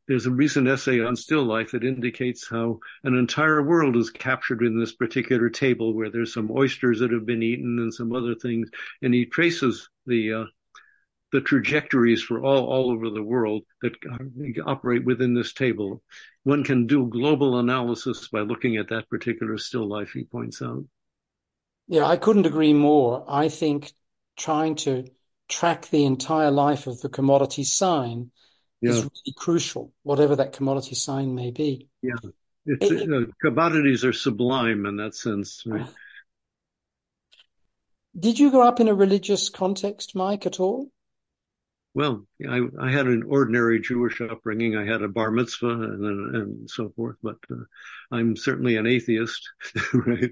[0.07, 4.61] There's a recent essay on still life that indicates how an entire world is captured
[4.61, 8.35] in this particular table, where there's some oysters that have been eaten and some other
[8.35, 8.69] things,
[9.01, 10.45] and he traces the uh,
[11.31, 13.93] the trajectories for all, all over the world that
[14.65, 16.01] operate within this table.
[16.43, 20.85] One can do global analysis by looking at that particular still life, he points out.
[21.87, 23.25] Yeah, I couldn't agree more.
[23.27, 23.91] I think
[24.37, 25.09] trying to
[25.49, 28.31] track the entire life of the commodity sign
[28.81, 28.91] yeah.
[28.91, 31.89] is really crucial, whatever that commodity sign may be.
[32.01, 32.15] Yeah.
[32.65, 35.87] It, uh, commodities are sublime in that sense, right?
[38.19, 40.89] Did you grow up in a religious context, Mike, at all?
[41.97, 44.77] Well, I, I had an ordinary Jewish upbringing.
[44.77, 47.63] I had a bar mitzvah and, and so forth, but uh,
[48.11, 49.41] I'm certainly an atheist,
[49.95, 50.29] right?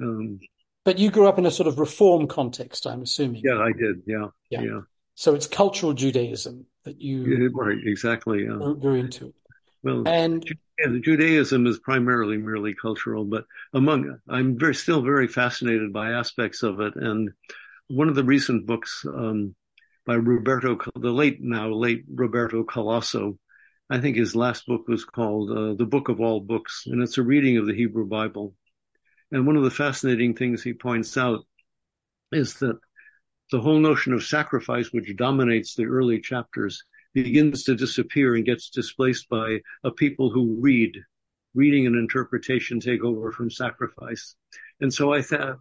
[0.00, 0.38] Um,
[0.84, 3.42] but you grew up in a sort of reform context, I'm assuming.
[3.44, 4.02] Yeah, I did.
[4.06, 4.60] Yeah, yeah.
[4.60, 4.80] yeah.
[5.16, 8.44] So it's cultural Judaism that you right, exactly.
[8.44, 8.74] Yeah.
[8.78, 9.34] grew into.
[9.82, 10.48] Well, and
[11.00, 16.78] Judaism is primarily merely cultural, but among I'm very still very fascinated by aspects of
[16.78, 16.94] it.
[16.94, 17.32] And
[17.88, 19.56] one of the recent books um,
[20.04, 23.38] by Roberto, the late now late Roberto Calasso.
[23.90, 27.18] I think his last book was called uh, The Book of All Books, and it's
[27.18, 28.54] a reading of the Hebrew Bible.
[29.30, 31.40] And one of the fascinating things he points out
[32.32, 32.78] is that
[33.50, 36.82] the whole notion of sacrifice, which dominates the early chapters,
[37.14, 40.96] begins to disappear and gets displaced by a people who read.
[41.54, 44.36] Reading and interpretation take over from sacrifice.
[44.80, 45.58] And so I thought,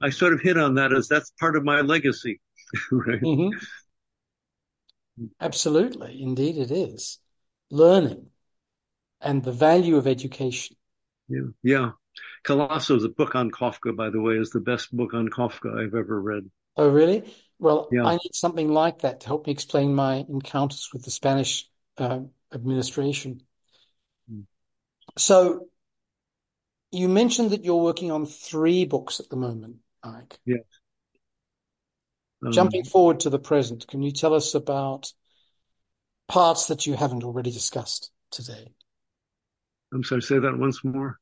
[0.00, 2.40] I sort of hit on that as that's part of my legacy.
[2.92, 3.20] right?
[3.20, 3.58] Mm-hmm.
[5.40, 6.22] Absolutely.
[6.22, 7.18] Indeed, it is.
[7.70, 8.26] Learning
[9.20, 10.76] and the value of education.
[11.28, 11.48] Yeah.
[11.62, 11.90] Yeah.
[12.44, 16.20] Calasso's book on Kafka, by the way, is the best book on Kafka I've ever
[16.20, 16.50] read.
[16.76, 17.32] Oh, really?
[17.58, 18.04] Well, yeah.
[18.04, 22.20] I need something like that to help me explain my encounters with the Spanish uh,
[22.52, 23.42] administration.
[24.32, 24.44] Mm.
[25.18, 25.68] So,
[26.90, 30.40] you mentioned that you're working on three books at the moment, Ike.
[30.44, 30.62] Yes.
[32.44, 35.12] Um, Jumping forward to the present, can you tell us about
[36.28, 38.72] parts that you haven't already discussed today?
[39.92, 41.18] I'm sorry, say that once more.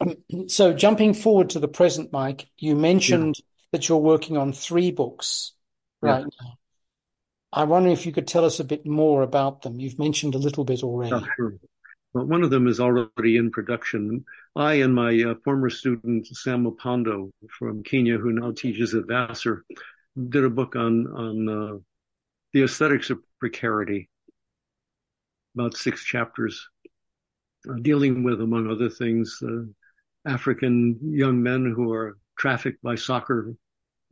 [0.48, 3.44] So, jumping forward to the present, Mike, you mentioned yeah.
[3.72, 5.52] that you're working on three books
[6.00, 6.46] right yeah.
[6.46, 6.58] now.
[7.52, 9.80] I wonder if you could tell us a bit more about them.
[9.80, 11.14] You've mentioned a little bit already.
[11.14, 11.54] Oh, sure.
[12.12, 14.24] Well, one of them is already in production.
[14.56, 19.64] I and my uh, former student, Sam Opondo from Kenya, who now teaches at Vassar,
[20.28, 21.78] did a book on on uh,
[22.52, 24.08] the aesthetics of precarity,
[25.54, 26.66] about six chapters,
[27.68, 29.62] uh, dealing with, among other things, uh,
[30.26, 33.54] African young men who are trafficked by soccer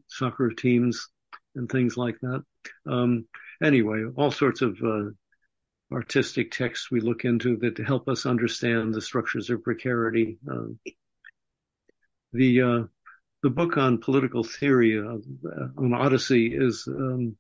[0.09, 1.09] soccer teams
[1.55, 2.43] and things like that.
[2.87, 3.27] Um,
[3.63, 5.11] anyway, all sorts of uh,
[5.93, 10.39] artistic texts we look into that help us understand the structures of precarity.
[10.49, 10.79] Um,
[12.33, 12.83] the uh,
[13.43, 15.19] the book on political theory uh,
[15.79, 17.37] on Odyssey is um,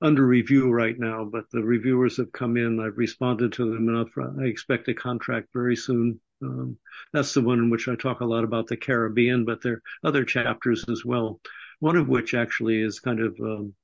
[0.00, 2.80] under review right now, but the reviewers have come in.
[2.80, 4.08] I've responded to them, enough.
[4.18, 6.20] I expect a contract very soon.
[6.42, 6.76] Um,
[7.12, 9.82] that's the one in which I talk a lot about the Caribbean, but there are
[10.04, 11.40] other chapters as well.
[11.78, 13.74] One of which actually is kind of um,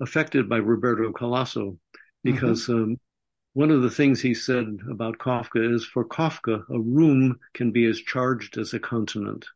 [0.00, 1.76] affected by Roberto Calasso,
[2.22, 2.82] because mm-hmm.
[2.82, 3.00] um,
[3.52, 7.86] one of the things he said about Kafka is for Kafka, a room can be
[7.86, 9.46] as charged as a continent.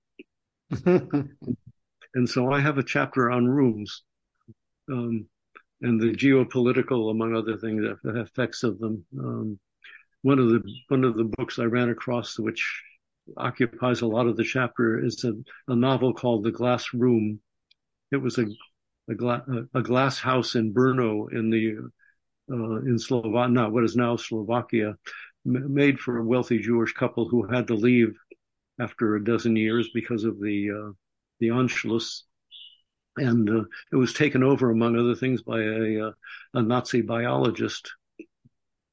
[2.15, 4.03] and so I have a chapter on rooms
[4.91, 5.27] um,
[5.83, 9.05] and the geopolitical, among other things, effects of them.
[9.19, 9.59] Um,
[10.23, 12.83] one of the one of the books I ran across, which
[13.37, 15.33] occupies a lot of the chapter, is a,
[15.71, 17.41] a novel called The Glass Room.
[18.11, 18.47] It was a
[19.09, 19.45] a, gla-
[19.75, 21.77] a glass house in Brno in the
[22.51, 24.97] uh, in Slovakia, what is now Slovakia,
[25.47, 28.15] m- made for a wealthy Jewish couple who had to leave
[28.81, 30.93] after a dozen years because of the uh,
[31.41, 32.23] the Anschluss.
[33.17, 36.13] and uh, it was taken over, among other things, by a, uh,
[36.55, 37.93] a Nazi biologist.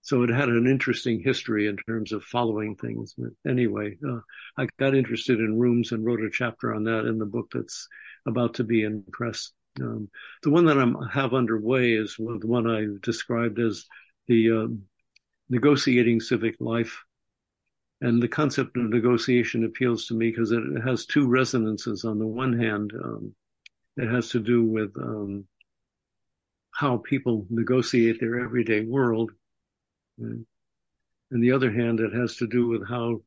[0.02, 3.16] So it had an interesting history in terms of following things.
[3.18, 4.20] But anyway, uh,
[4.58, 7.88] I got interested in rooms and wrote a chapter on that in the book that's
[8.28, 9.52] about to be in press.
[9.82, 10.10] Um,
[10.44, 13.86] the one that I have underway is the one I described as
[14.28, 14.84] the um,
[15.50, 17.04] negotiating civic life.
[18.02, 22.04] And the concept of negotiation appeals to me because it has two resonances.
[22.04, 23.34] On the one hand, um,
[23.98, 25.46] it has to do with um,
[26.72, 29.32] how people negotiate their everyday world.
[30.18, 30.46] And
[31.32, 33.22] the other hand, it has to do with how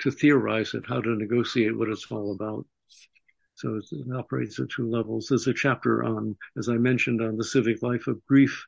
[0.00, 2.64] to theorize it, how to negotiate what it's all about.
[3.56, 3.84] So it
[4.14, 5.26] operates at two levels.
[5.28, 8.64] There's a chapter on, as I mentioned, on the civic life of grief,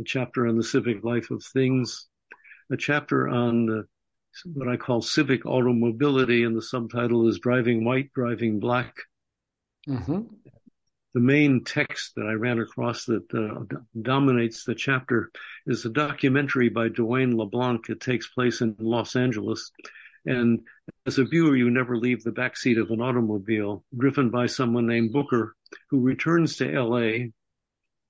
[0.00, 2.08] a chapter on the civic life of things,
[2.70, 3.84] a chapter on the,
[4.44, 8.94] what I call civic automobility, and the subtitle is Driving White, Driving Black.
[9.88, 10.22] Mm-hmm.
[11.14, 15.30] The main text that I ran across that uh, dominates the chapter
[15.66, 17.90] is a documentary by Dwayne LeBlanc.
[17.90, 19.70] It takes place in Los Angeles.
[20.24, 20.60] And
[21.06, 25.12] as a viewer, you never leave the backseat of an automobile driven by someone named
[25.12, 25.54] Booker,
[25.90, 27.26] who returns to LA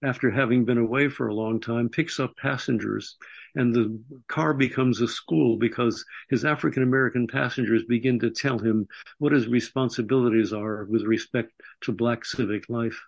[0.02, 3.16] after having been away for a long time, picks up passengers,
[3.54, 8.88] and the car becomes a school because his African American passengers begin to tell him
[9.18, 13.00] what his responsibilities are with respect to Black civic life.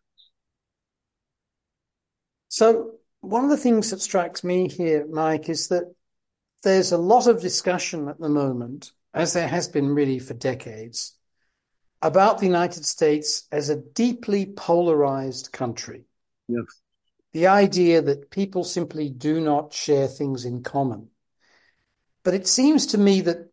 [2.49, 5.93] So, one of the things that strikes me here, Mike, is that
[6.63, 11.17] there's a lot of discussion at the moment, as there has been really for decades,
[12.03, 16.05] about the United States as a deeply polarized country.
[16.49, 16.65] Yes.
[17.35, 21.09] The idea that people simply do not share things in common.
[22.23, 23.51] But it seems to me that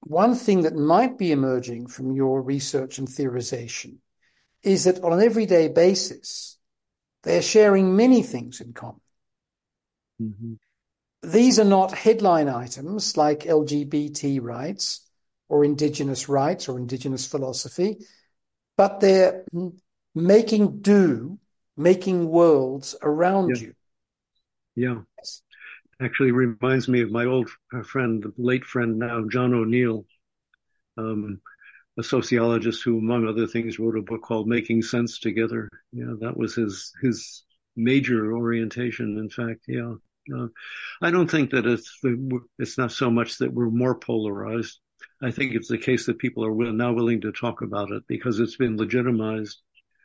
[0.00, 3.98] one thing that might be emerging from your research and theorization
[4.62, 6.56] is that on an everyday basis,
[7.22, 9.00] they're sharing many things in common.
[10.22, 10.54] Mm-hmm.
[11.22, 15.06] These are not headline items like LGBT rights
[15.50, 17.98] or indigenous rights or indigenous philosophy,
[18.76, 19.44] but they're
[20.14, 21.38] making do,
[21.78, 23.62] making worlds around yeah.
[23.62, 23.74] you.
[24.74, 25.00] Yeah.
[26.00, 27.50] Actually reminds me of my old
[27.84, 30.04] friend, late friend now, John O'Neill,
[30.96, 31.40] um,
[31.98, 35.68] a sociologist who, among other things, wrote a book called Making Sense Together.
[35.92, 39.18] Yeah, that was his his major orientation.
[39.18, 39.94] In fact, yeah.
[40.32, 40.48] Uh,
[41.00, 41.98] I don't think that it's
[42.58, 44.78] it's not so much that we're more polarized.
[45.22, 48.38] I think it's the case that people are now willing to talk about it because
[48.38, 49.60] it's been legitimized.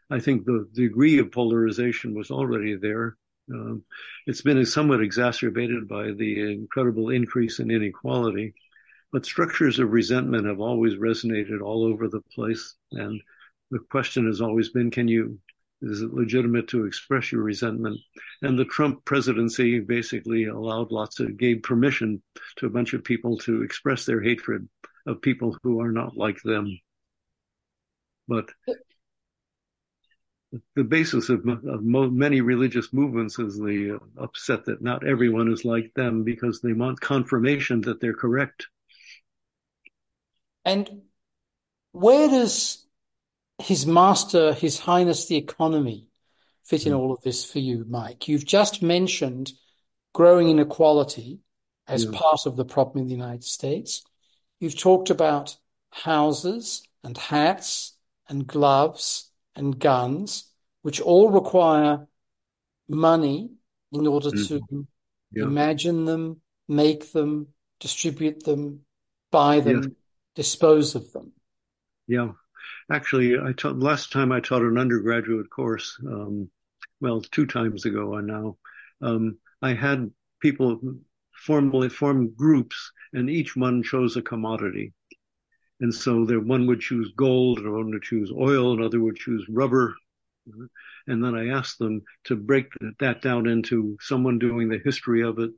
[0.09, 3.17] I think the degree of polarization was already there.
[3.51, 3.83] Um,
[4.25, 8.53] it's been somewhat exacerbated by the incredible increase in inequality,
[9.11, 12.75] but structures of resentment have always resonated all over the place.
[12.91, 13.21] And
[13.71, 15.39] the question has always been, can you
[15.83, 17.99] is it legitimate to express your resentment?
[18.41, 22.21] And the Trump presidency basically allowed lots of, gave permission
[22.57, 24.67] to a bunch of people to express their hatred
[25.05, 26.79] of people who are not like them.
[28.29, 28.49] But
[30.75, 35.93] the basis of, of many religious movements is the upset that not everyone is like
[35.95, 38.67] them because they want confirmation that they're correct.
[40.65, 41.01] And
[41.91, 42.83] where does
[43.59, 46.07] his master, His Highness the economy,
[46.63, 46.97] fit in mm.
[46.97, 48.27] all of this for you, Mike?
[48.27, 49.51] You've just mentioned
[50.13, 51.39] growing inequality
[51.87, 52.11] as yeah.
[52.13, 54.03] part of the problem in the United States.
[54.59, 55.57] You've talked about
[55.91, 57.95] houses and hats
[58.27, 60.49] and gloves and guns,
[60.81, 62.07] which all require
[62.87, 63.51] money
[63.91, 64.47] in order mm.
[64.47, 64.87] to
[65.31, 65.43] yeah.
[65.43, 67.47] imagine them, make them,
[67.79, 68.81] distribute them,
[69.31, 69.89] buy them, yeah.
[70.35, 71.31] dispose of them.
[72.07, 72.31] Yeah.
[72.91, 75.97] Actually, I taught last time I taught an undergraduate course.
[76.05, 76.49] Um,
[76.99, 78.57] well, two times ago and now,
[79.01, 80.79] um, I had people
[81.33, 84.93] formally form groups, and each one chose a commodity.
[85.79, 89.45] And so there, one would choose gold, and one would choose oil, another would choose
[89.49, 89.95] rubber.
[91.07, 92.67] And then I asked them to break
[92.99, 95.51] that down into someone doing the history of it,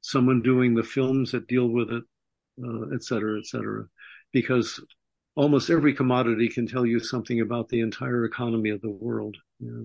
[0.00, 2.02] someone doing the films that deal with it,
[2.62, 3.86] uh, et cetera, et cetera.
[4.32, 4.80] Because
[5.36, 9.36] almost every commodity can tell you something about the entire economy of the world.
[9.60, 9.84] Yeah.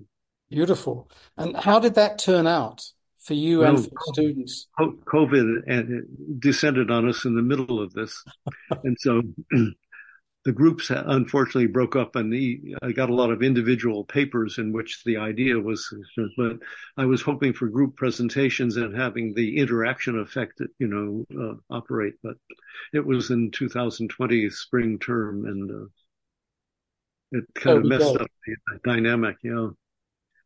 [0.50, 1.10] Beautiful.
[1.38, 2.84] And how did that turn out
[3.20, 4.68] for you well, and for students?
[4.80, 8.24] COVID descended on us in the middle of this.
[8.84, 9.22] and so
[10.46, 14.72] the groups unfortunately broke up and the, I got a lot of individual papers in
[14.72, 15.94] which the idea was,
[16.38, 16.60] but
[16.98, 22.14] I was hoping for group presentations and having the interaction effect, you know, uh, operate.
[22.24, 22.36] But
[22.94, 25.88] it was in 2020 spring term and uh,
[27.32, 29.38] it kind of messed up the dynamic.
[29.44, 29.70] Yeah,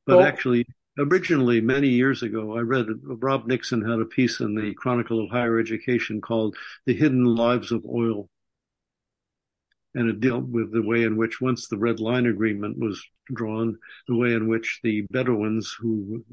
[0.06, 0.66] but well, actually,
[0.98, 5.30] originally many years ago, I read Rob Nixon had a piece in the Chronicle of
[5.30, 8.30] Higher Education called "The Hidden Lives of Oil."
[9.96, 13.78] and it dealt with the way in which once the red line agreement was drawn,
[14.08, 16.24] the way in which the Bedouins who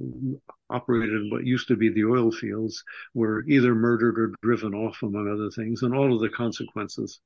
[0.71, 2.83] operated what used to be the oil fields
[3.15, 7.21] were either murdered or driven off, among other things, and all of the consequences.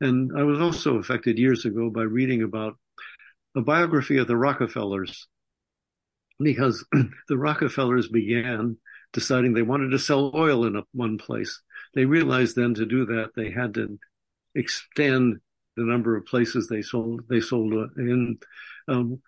[0.00, 2.76] And I was also affected years ago by reading about
[3.54, 5.28] a biography of the Rockefellers,
[6.42, 6.84] because
[7.28, 8.76] the Rockefellers began
[9.12, 11.60] deciding they wanted to sell oil in a, one place.
[11.94, 13.98] They realized then to do that, they had to
[14.54, 15.40] extend
[15.76, 18.38] the number of places they sold they sold in.
[18.88, 19.20] Um,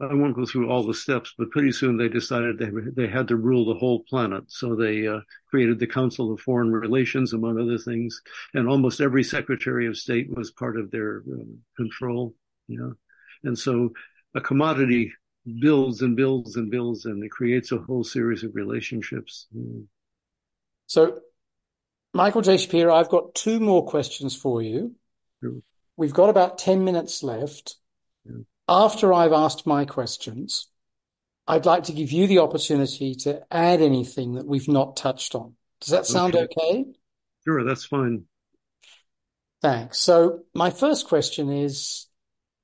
[0.00, 3.28] I won't go through all the steps, but pretty soon they decided they they had
[3.28, 4.44] to rule the whole planet.
[4.48, 8.20] So they uh, created the Council of Foreign Relations, among other things,
[8.54, 12.34] and almost every Secretary of State was part of their um, control.
[12.68, 12.94] You know,
[13.44, 13.90] and so
[14.34, 15.12] a commodity
[15.60, 19.46] builds and builds and builds, and it creates a whole series of relationships.
[20.86, 21.20] So,
[22.12, 22.56] Michael J.
[22.56, 24.94] Shapiro, I've got two more questions for you.
[25.96, 27.76] We've got about 10 minutes left.
[28.24, 28.42] Yeah.
[28.68, 30.68] After I've asked my questions,
[31.46, 35.54] I'd like to give you the opportunity to add anything that we've not touched on.
[35.80, 36.44] Does that sound okay?
[36.58, 36.84] okay?
[37.44, 38.24] Sure, that's fine.
[39.62, 39.98] Thanks.
[39.98, 42.06] So my first question is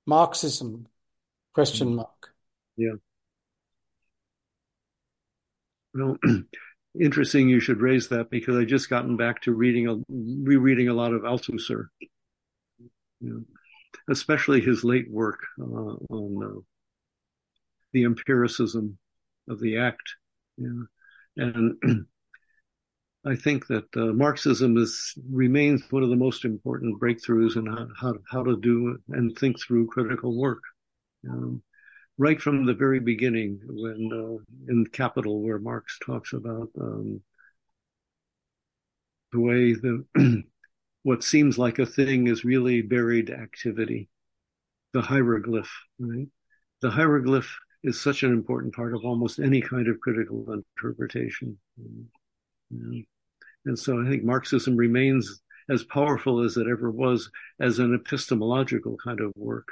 [0.06, 0.88] Marxism,
[1.54, 1.96] question mm-hmm.
[1.96, 2.31] mark.
[2.76, 2.94] Yeah.
[5.94, 6.18] Well,
[7.00, 10.94] interesting you should raise that because I just gotten back to reading a rereading a
[10.94, 11.86] lot of Althusser
[14.10, 16.60] especially his late work uh, on uh,
[17.92, 18.98] the empiricism
[19.48, 20.16] of the act.
[20.58, 20.86] Know,
[21.36, 22.06] and
[23.24, 27.88] I think that uh, Marxism is remains one of the most important breakthroughs in how
[28.00, 30.62] how, how to do and think through critical work.
[31.28, 31.62] Um,
[32.18, 37.20] right from the very beginning, when uh, in Capital, where Marx talks about um,
[39.32, 40.04] the way the
[41.02, 44.08] what seems like a thing is really buried activity.
[44.92, 46.28] The hieroglyph, right?
[46.82, 51.58] The hieroglyph is such an important part of almost any kind of critical interpretation.
[52.70, 55.40] And so I think Marxism remains
[55.70, 59.68] as powerful as it ever was as an epistemological kind of work.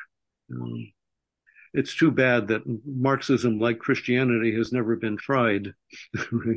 [0.53, 0.93] Um,
[1.73, 5.75] it's too bad that Marxism, like Christianity, has never been tried.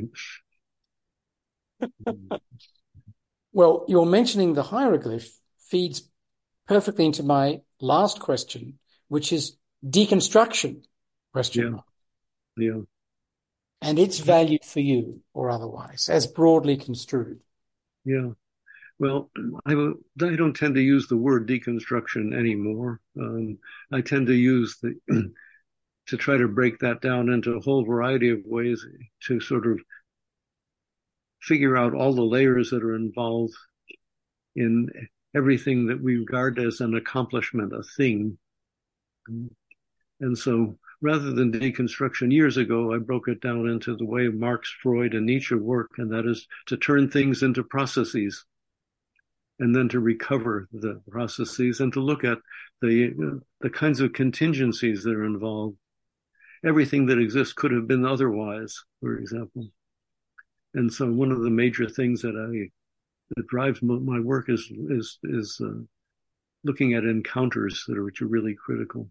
[3.54, 6.10] Well, you're mentioning the hieroglyph feeds
[6.66, 9.56] perfectly into my last question, which is
[9.86, 10.82] deconstruction
[11.32, 11.80] question
[12.56, 12.66] yeah.
[12.66, 12.80] Yeah.
[13.80, 17.40] And its value for you or otherwise, as broadly construed.
[18.04, 18.30] Yeah.
[18.98, 19.30] Well,
[19.66, 23.00] I, I don't tend to use the word deconstruction anymore.
[23.20, 23.58] Um,
[23.92, 24.94] I tend to use the
[26.06, 28.86] to try to break that down into a whole variety of ways
[29.26, 29.80] to sort of
[31.40, 33.54] figure out all the layers that are involved
[34.54, 34.88] in
[35.34, 38.38] everything that we regard as an accomplishment, a thing.
[40.20, 44.72] And so rather than deconstruction years ago, I broke it down into the way Marx,
[44.82, 48.44] Freud, and Nietzsche work, and that is to turn things into processes
[49.60, 52.38] and then to recover the processes and to look at
[52.82, 55.76] the, the kinds of contingencies that are involved.
[56.64, 59.68] Everything that exists could have been otherwise, for example.
[60.74, 62.70] And so one of the major things that I
[63.36, 65.80] that drives my work is is is uh,
[66.64, 69.08] looking at encounters that are which are really critical.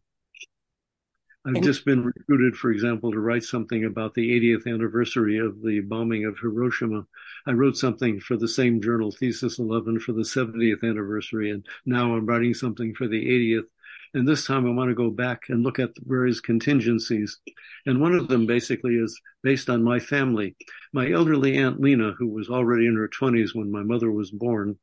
[1.46, 5.62] I've and, just been recruited, for example, to write something about the 80th anniversary of
[5.62, 7.06] the bombing of Hiroshima.
[7.46, 12.16] I wrote something for the same journal, Thesis 11, for the 70th anniversary, and now
[12.16, 13.66] I'm writing something for the 80th.
[14.14, 17.40] And this time I want to go back and look at various contingencies.
[17.86, 20.56] And one of them basically is based on my family.
[20.94, 24.78] My elderly Aunt Lena, who was already in her 20s when my mother was born,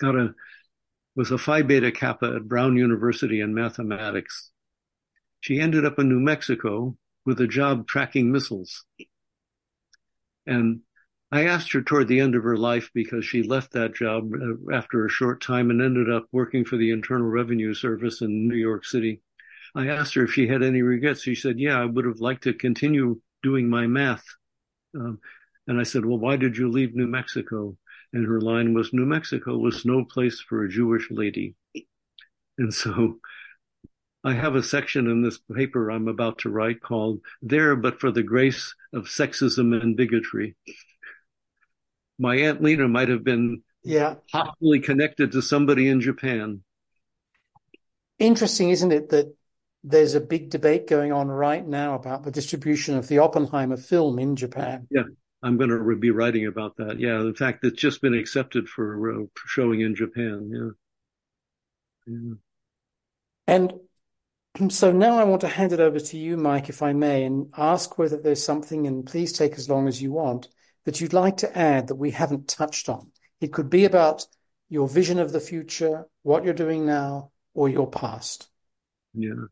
[0.00, 0.34] got a
[1.16, 4.50] was a Phi Beta Kappa at Brown University in mathematics.
[5.40, 8.84] She ended up in New Mexico with a job tracking missiles.
[10.46, 10.80] And
[11.30, 14.74] I asked her toward the end of her life because she left that job uh,
[14.74, 18.56] after a short time and ended up working for the Internal Revenue Service in New
[18.56, 19.20] York City.
[19.74, 21.22] I asked her if she had any regrets.
[21.22, 24.24] She said, Yeah, I would have liked to continue doing my math.
[24.94, 25.18] Um,
[25.66, 27.76] and I said, Well, why did you leave New Mexico?
[28.14, 31.56] And her line was, New Mexico was no place for a Jewish lady.
[32.56, 33.18] And so
[34.28, 38.10] I have a section in this paper I'm about to write called There But for
[38.10, 40.54] the Grace of Sexism and Bigotry
[42.18, 46.62] my aunt Lena might have been yeah possibly connected to somebody in Japan.
[48.18, 49.34] interesting, isn't it, that
[49.84, 54.18] there's a big debate going on right now about the distribution of the Oppenheimer film
[54.18, 54.88] in Japan.
[54.90, 55.04] Yeah,
[55.42, 56.98] I'm going to be writing about that.
[56.98, 60.74] Yeah, in fact, it's just been accepted for uh, showing in Japan.
[62.06, 62.12] Yeah.
[62.12, 62.34] yeah.
[63.46, 63.72] And
[64.70, 67.52] so now I want to hand it over to you, Mike, if I may, and
[67.56, 70.48] ask whether there's something, and please take as long as you want,
[70.84, 73.10] that you'd like to add that we haven't touched on.
[73.40, 74.26] It could be about
[74.68, 78.48] your vision of the future, what you're doing now, or your past.
[79.14, 79.46] Yeah.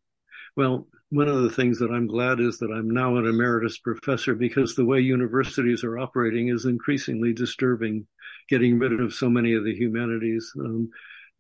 [0.57, 4.34] Well, one of the things that I'm glad is that I'm now an emeritus professor
[4.34, 8.07] because the way universities are operating is increasingly disturbing,
[8.48, 10.90] getting rid of so many of the humanities, um,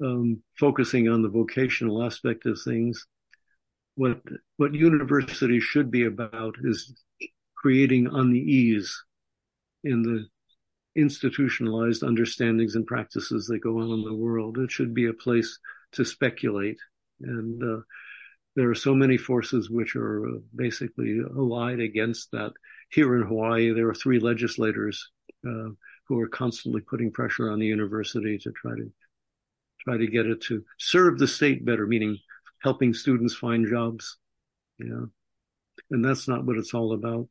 [0.02, 3.06] um, focusing on the vocational aspect of things
[3.96, 4.20] what
[4.58, 6.94] what universities should be about is
[7.56, 9.04] creating unease
[9.84, 10.26] in the
[10.94, 14.58] institutionalized understandings and practices that go on in the world.
[14.58, 15.58] It should be a place
[15.92, 16.78] to speculate.
[17.20, 17.82] And uh,
[18.54, 22.52] there are so many forces which are uh, basically allied against that.
[22.90, 25.10] Here in Hawaii, there are three legislators
[25.46, 25.70] uh,
[26.08, 28.90] who are constantly putting pressure on the university to try to
[29.80, 32.18] try to get it to serve the state better, meaning
[32.62, 34.18] helping students find jobs.
[34.78, 35.06] Yeah.
[35.90, 37.28] And that's not what it's all about.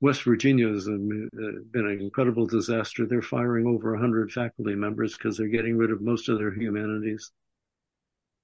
[0.00, 1.30] West Virginia has uh, been
[1.74, 3.06] an incredible disaster.
[3.06, 7.30] They're firing over 100 faculty members because they're getting rid of most of their humanities.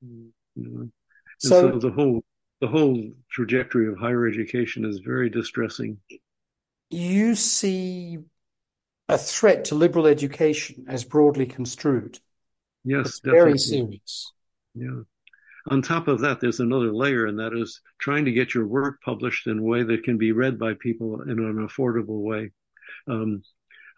[0.00, 0.88] You know?
[1.38, 2.22] so, so the whole
[2.60, 5.98] the whole trajectory of higher education is very distressing.
[6.90, 8.18] You see
[9.08, 12.18] a threat to liberal education as broadly construed.
[12.84, 14.32] Yes, very serious.
[14.74, 15.02] Yeah.
[15.70, 19.00] On top of that, there's another layer, and that is trying to get your work
[19.02, 22.52] published in a way that can be read by people in an affordable way.
[23.06, 23.42] Um,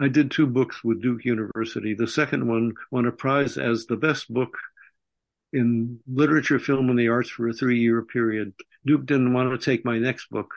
[0.00, 1.94] I did two books with Duke University.
[1.94, 4.56] The second one won a prize as the best book
[5.52, 8.52] in literature, film, and the arts for a three year period.
[8.86, 10.54] Duke didn't want to take my next book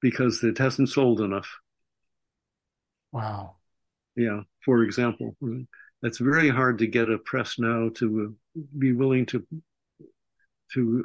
[0.00, 1.48] because it hasn't sold enough.
[3.12, 3.56] Wow.
[4.14, 4.42] Yeah.
[4.64, 5.36] For example,
[6.02, 8.36] it's very hard to get a press now to
[8.76, 9.46] be willing to
[10.72, 11.04] to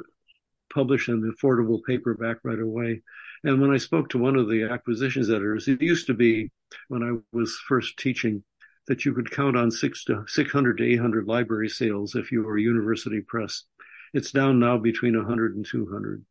[0.72, 3.02] publish an affordable paperback right away.
[3.44, 6.50] And when I spoke to one of the acquisitions editors, it used to be
[6.88, 8.44] when I was first teaching
[8.86, 12.56] that you could count on six to 600 to 800 library sales if you were
[12.56, 13.64] a university press.
[14.12, 16.24] It's down now between 100 and 200.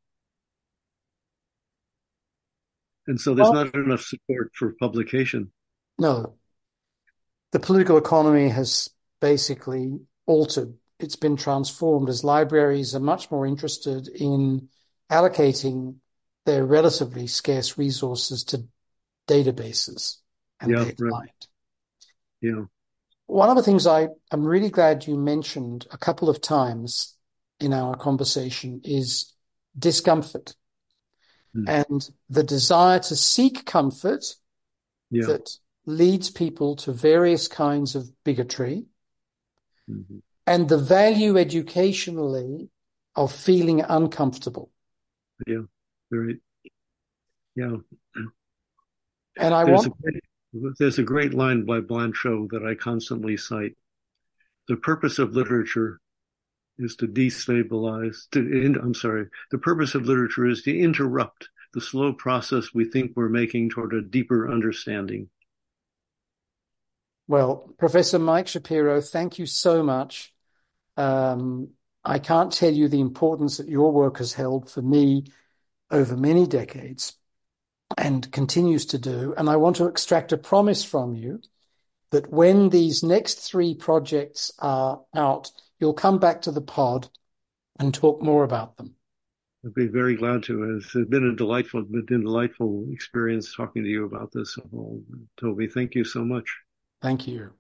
[3.08, 5.52] And so there's well, not enough support for publication.
[5.98, 6.36] No.
[7.52, 14.08] The political economy has basically altered it's been transformed as libraries are much more interested
[14.08, 14.68] in
[15.10, 15.96] allocating
[16.46, 18.66] their relatively scarce resources to
[19.28, 20.18] databases
[20.60, 21.48] and yeah, right.
[22.42, 22.64] Yeah.
[23.28, 27.16] One of the things I, I'm really glad you mentioned a couple of times
[27.60, 29.34] in our conversation is
[29.78, 30.56] discomfort
[31.56, 31.68] mm.
[31.68, 34.26] and the desire to seek comfort
[35.12, 35.28] yeah.
[35.28, 35.50] that
[35.86, 38.86] leads people to various kinds of bigotry.
[39.90, 40.18] Mm-hmm
[40.50, 42.70] and the value educationally
[43.16, 44.72] of feeling uncomfortable.
[45.46, 45.62] Yeah,
[46.10, 46.40] very.
[47.56, 47.78] Yeah.
[49.38, 49.94] And I there's want.
[49.94, 53.78] A great, there's a great line by Blanchot that I constantly cite.
[54.68, 56.00] The purpose of literature
[56.80, 58.28] is to destabilize.
[58.32, 58.40] To,
[58.82, 59.28] I'm sorry.
[59.52, 63.94] The purpose of literature is to interrupt the slow process we think we're making toward
[63.94, 65.30] a deeper understanding.
[67.28, 70.34] Well, Professor Mike Shapiro, thank you so much
[71.00, 71.70] um,
[72.04, 75.26] I can't tell you the importance that your work has held for me
[75.90, 77.14] over many decades
[77.98, 79.34] and continues to do.
[79.38, 81.42] And I want to extract a promise from you
[82.12, 87.08] that when these next three projects are out, you'll come back to the pod
[87.80, 88.96] and talk more about them.
[89.66, 90.78] I'd be very glad to.
[90.78, 94.58] It's been a delightful, been a delightful experience talking to you about this.
[95.40, 96.46] Toby, thank you so much.
[97.02, 97.52] Thank you.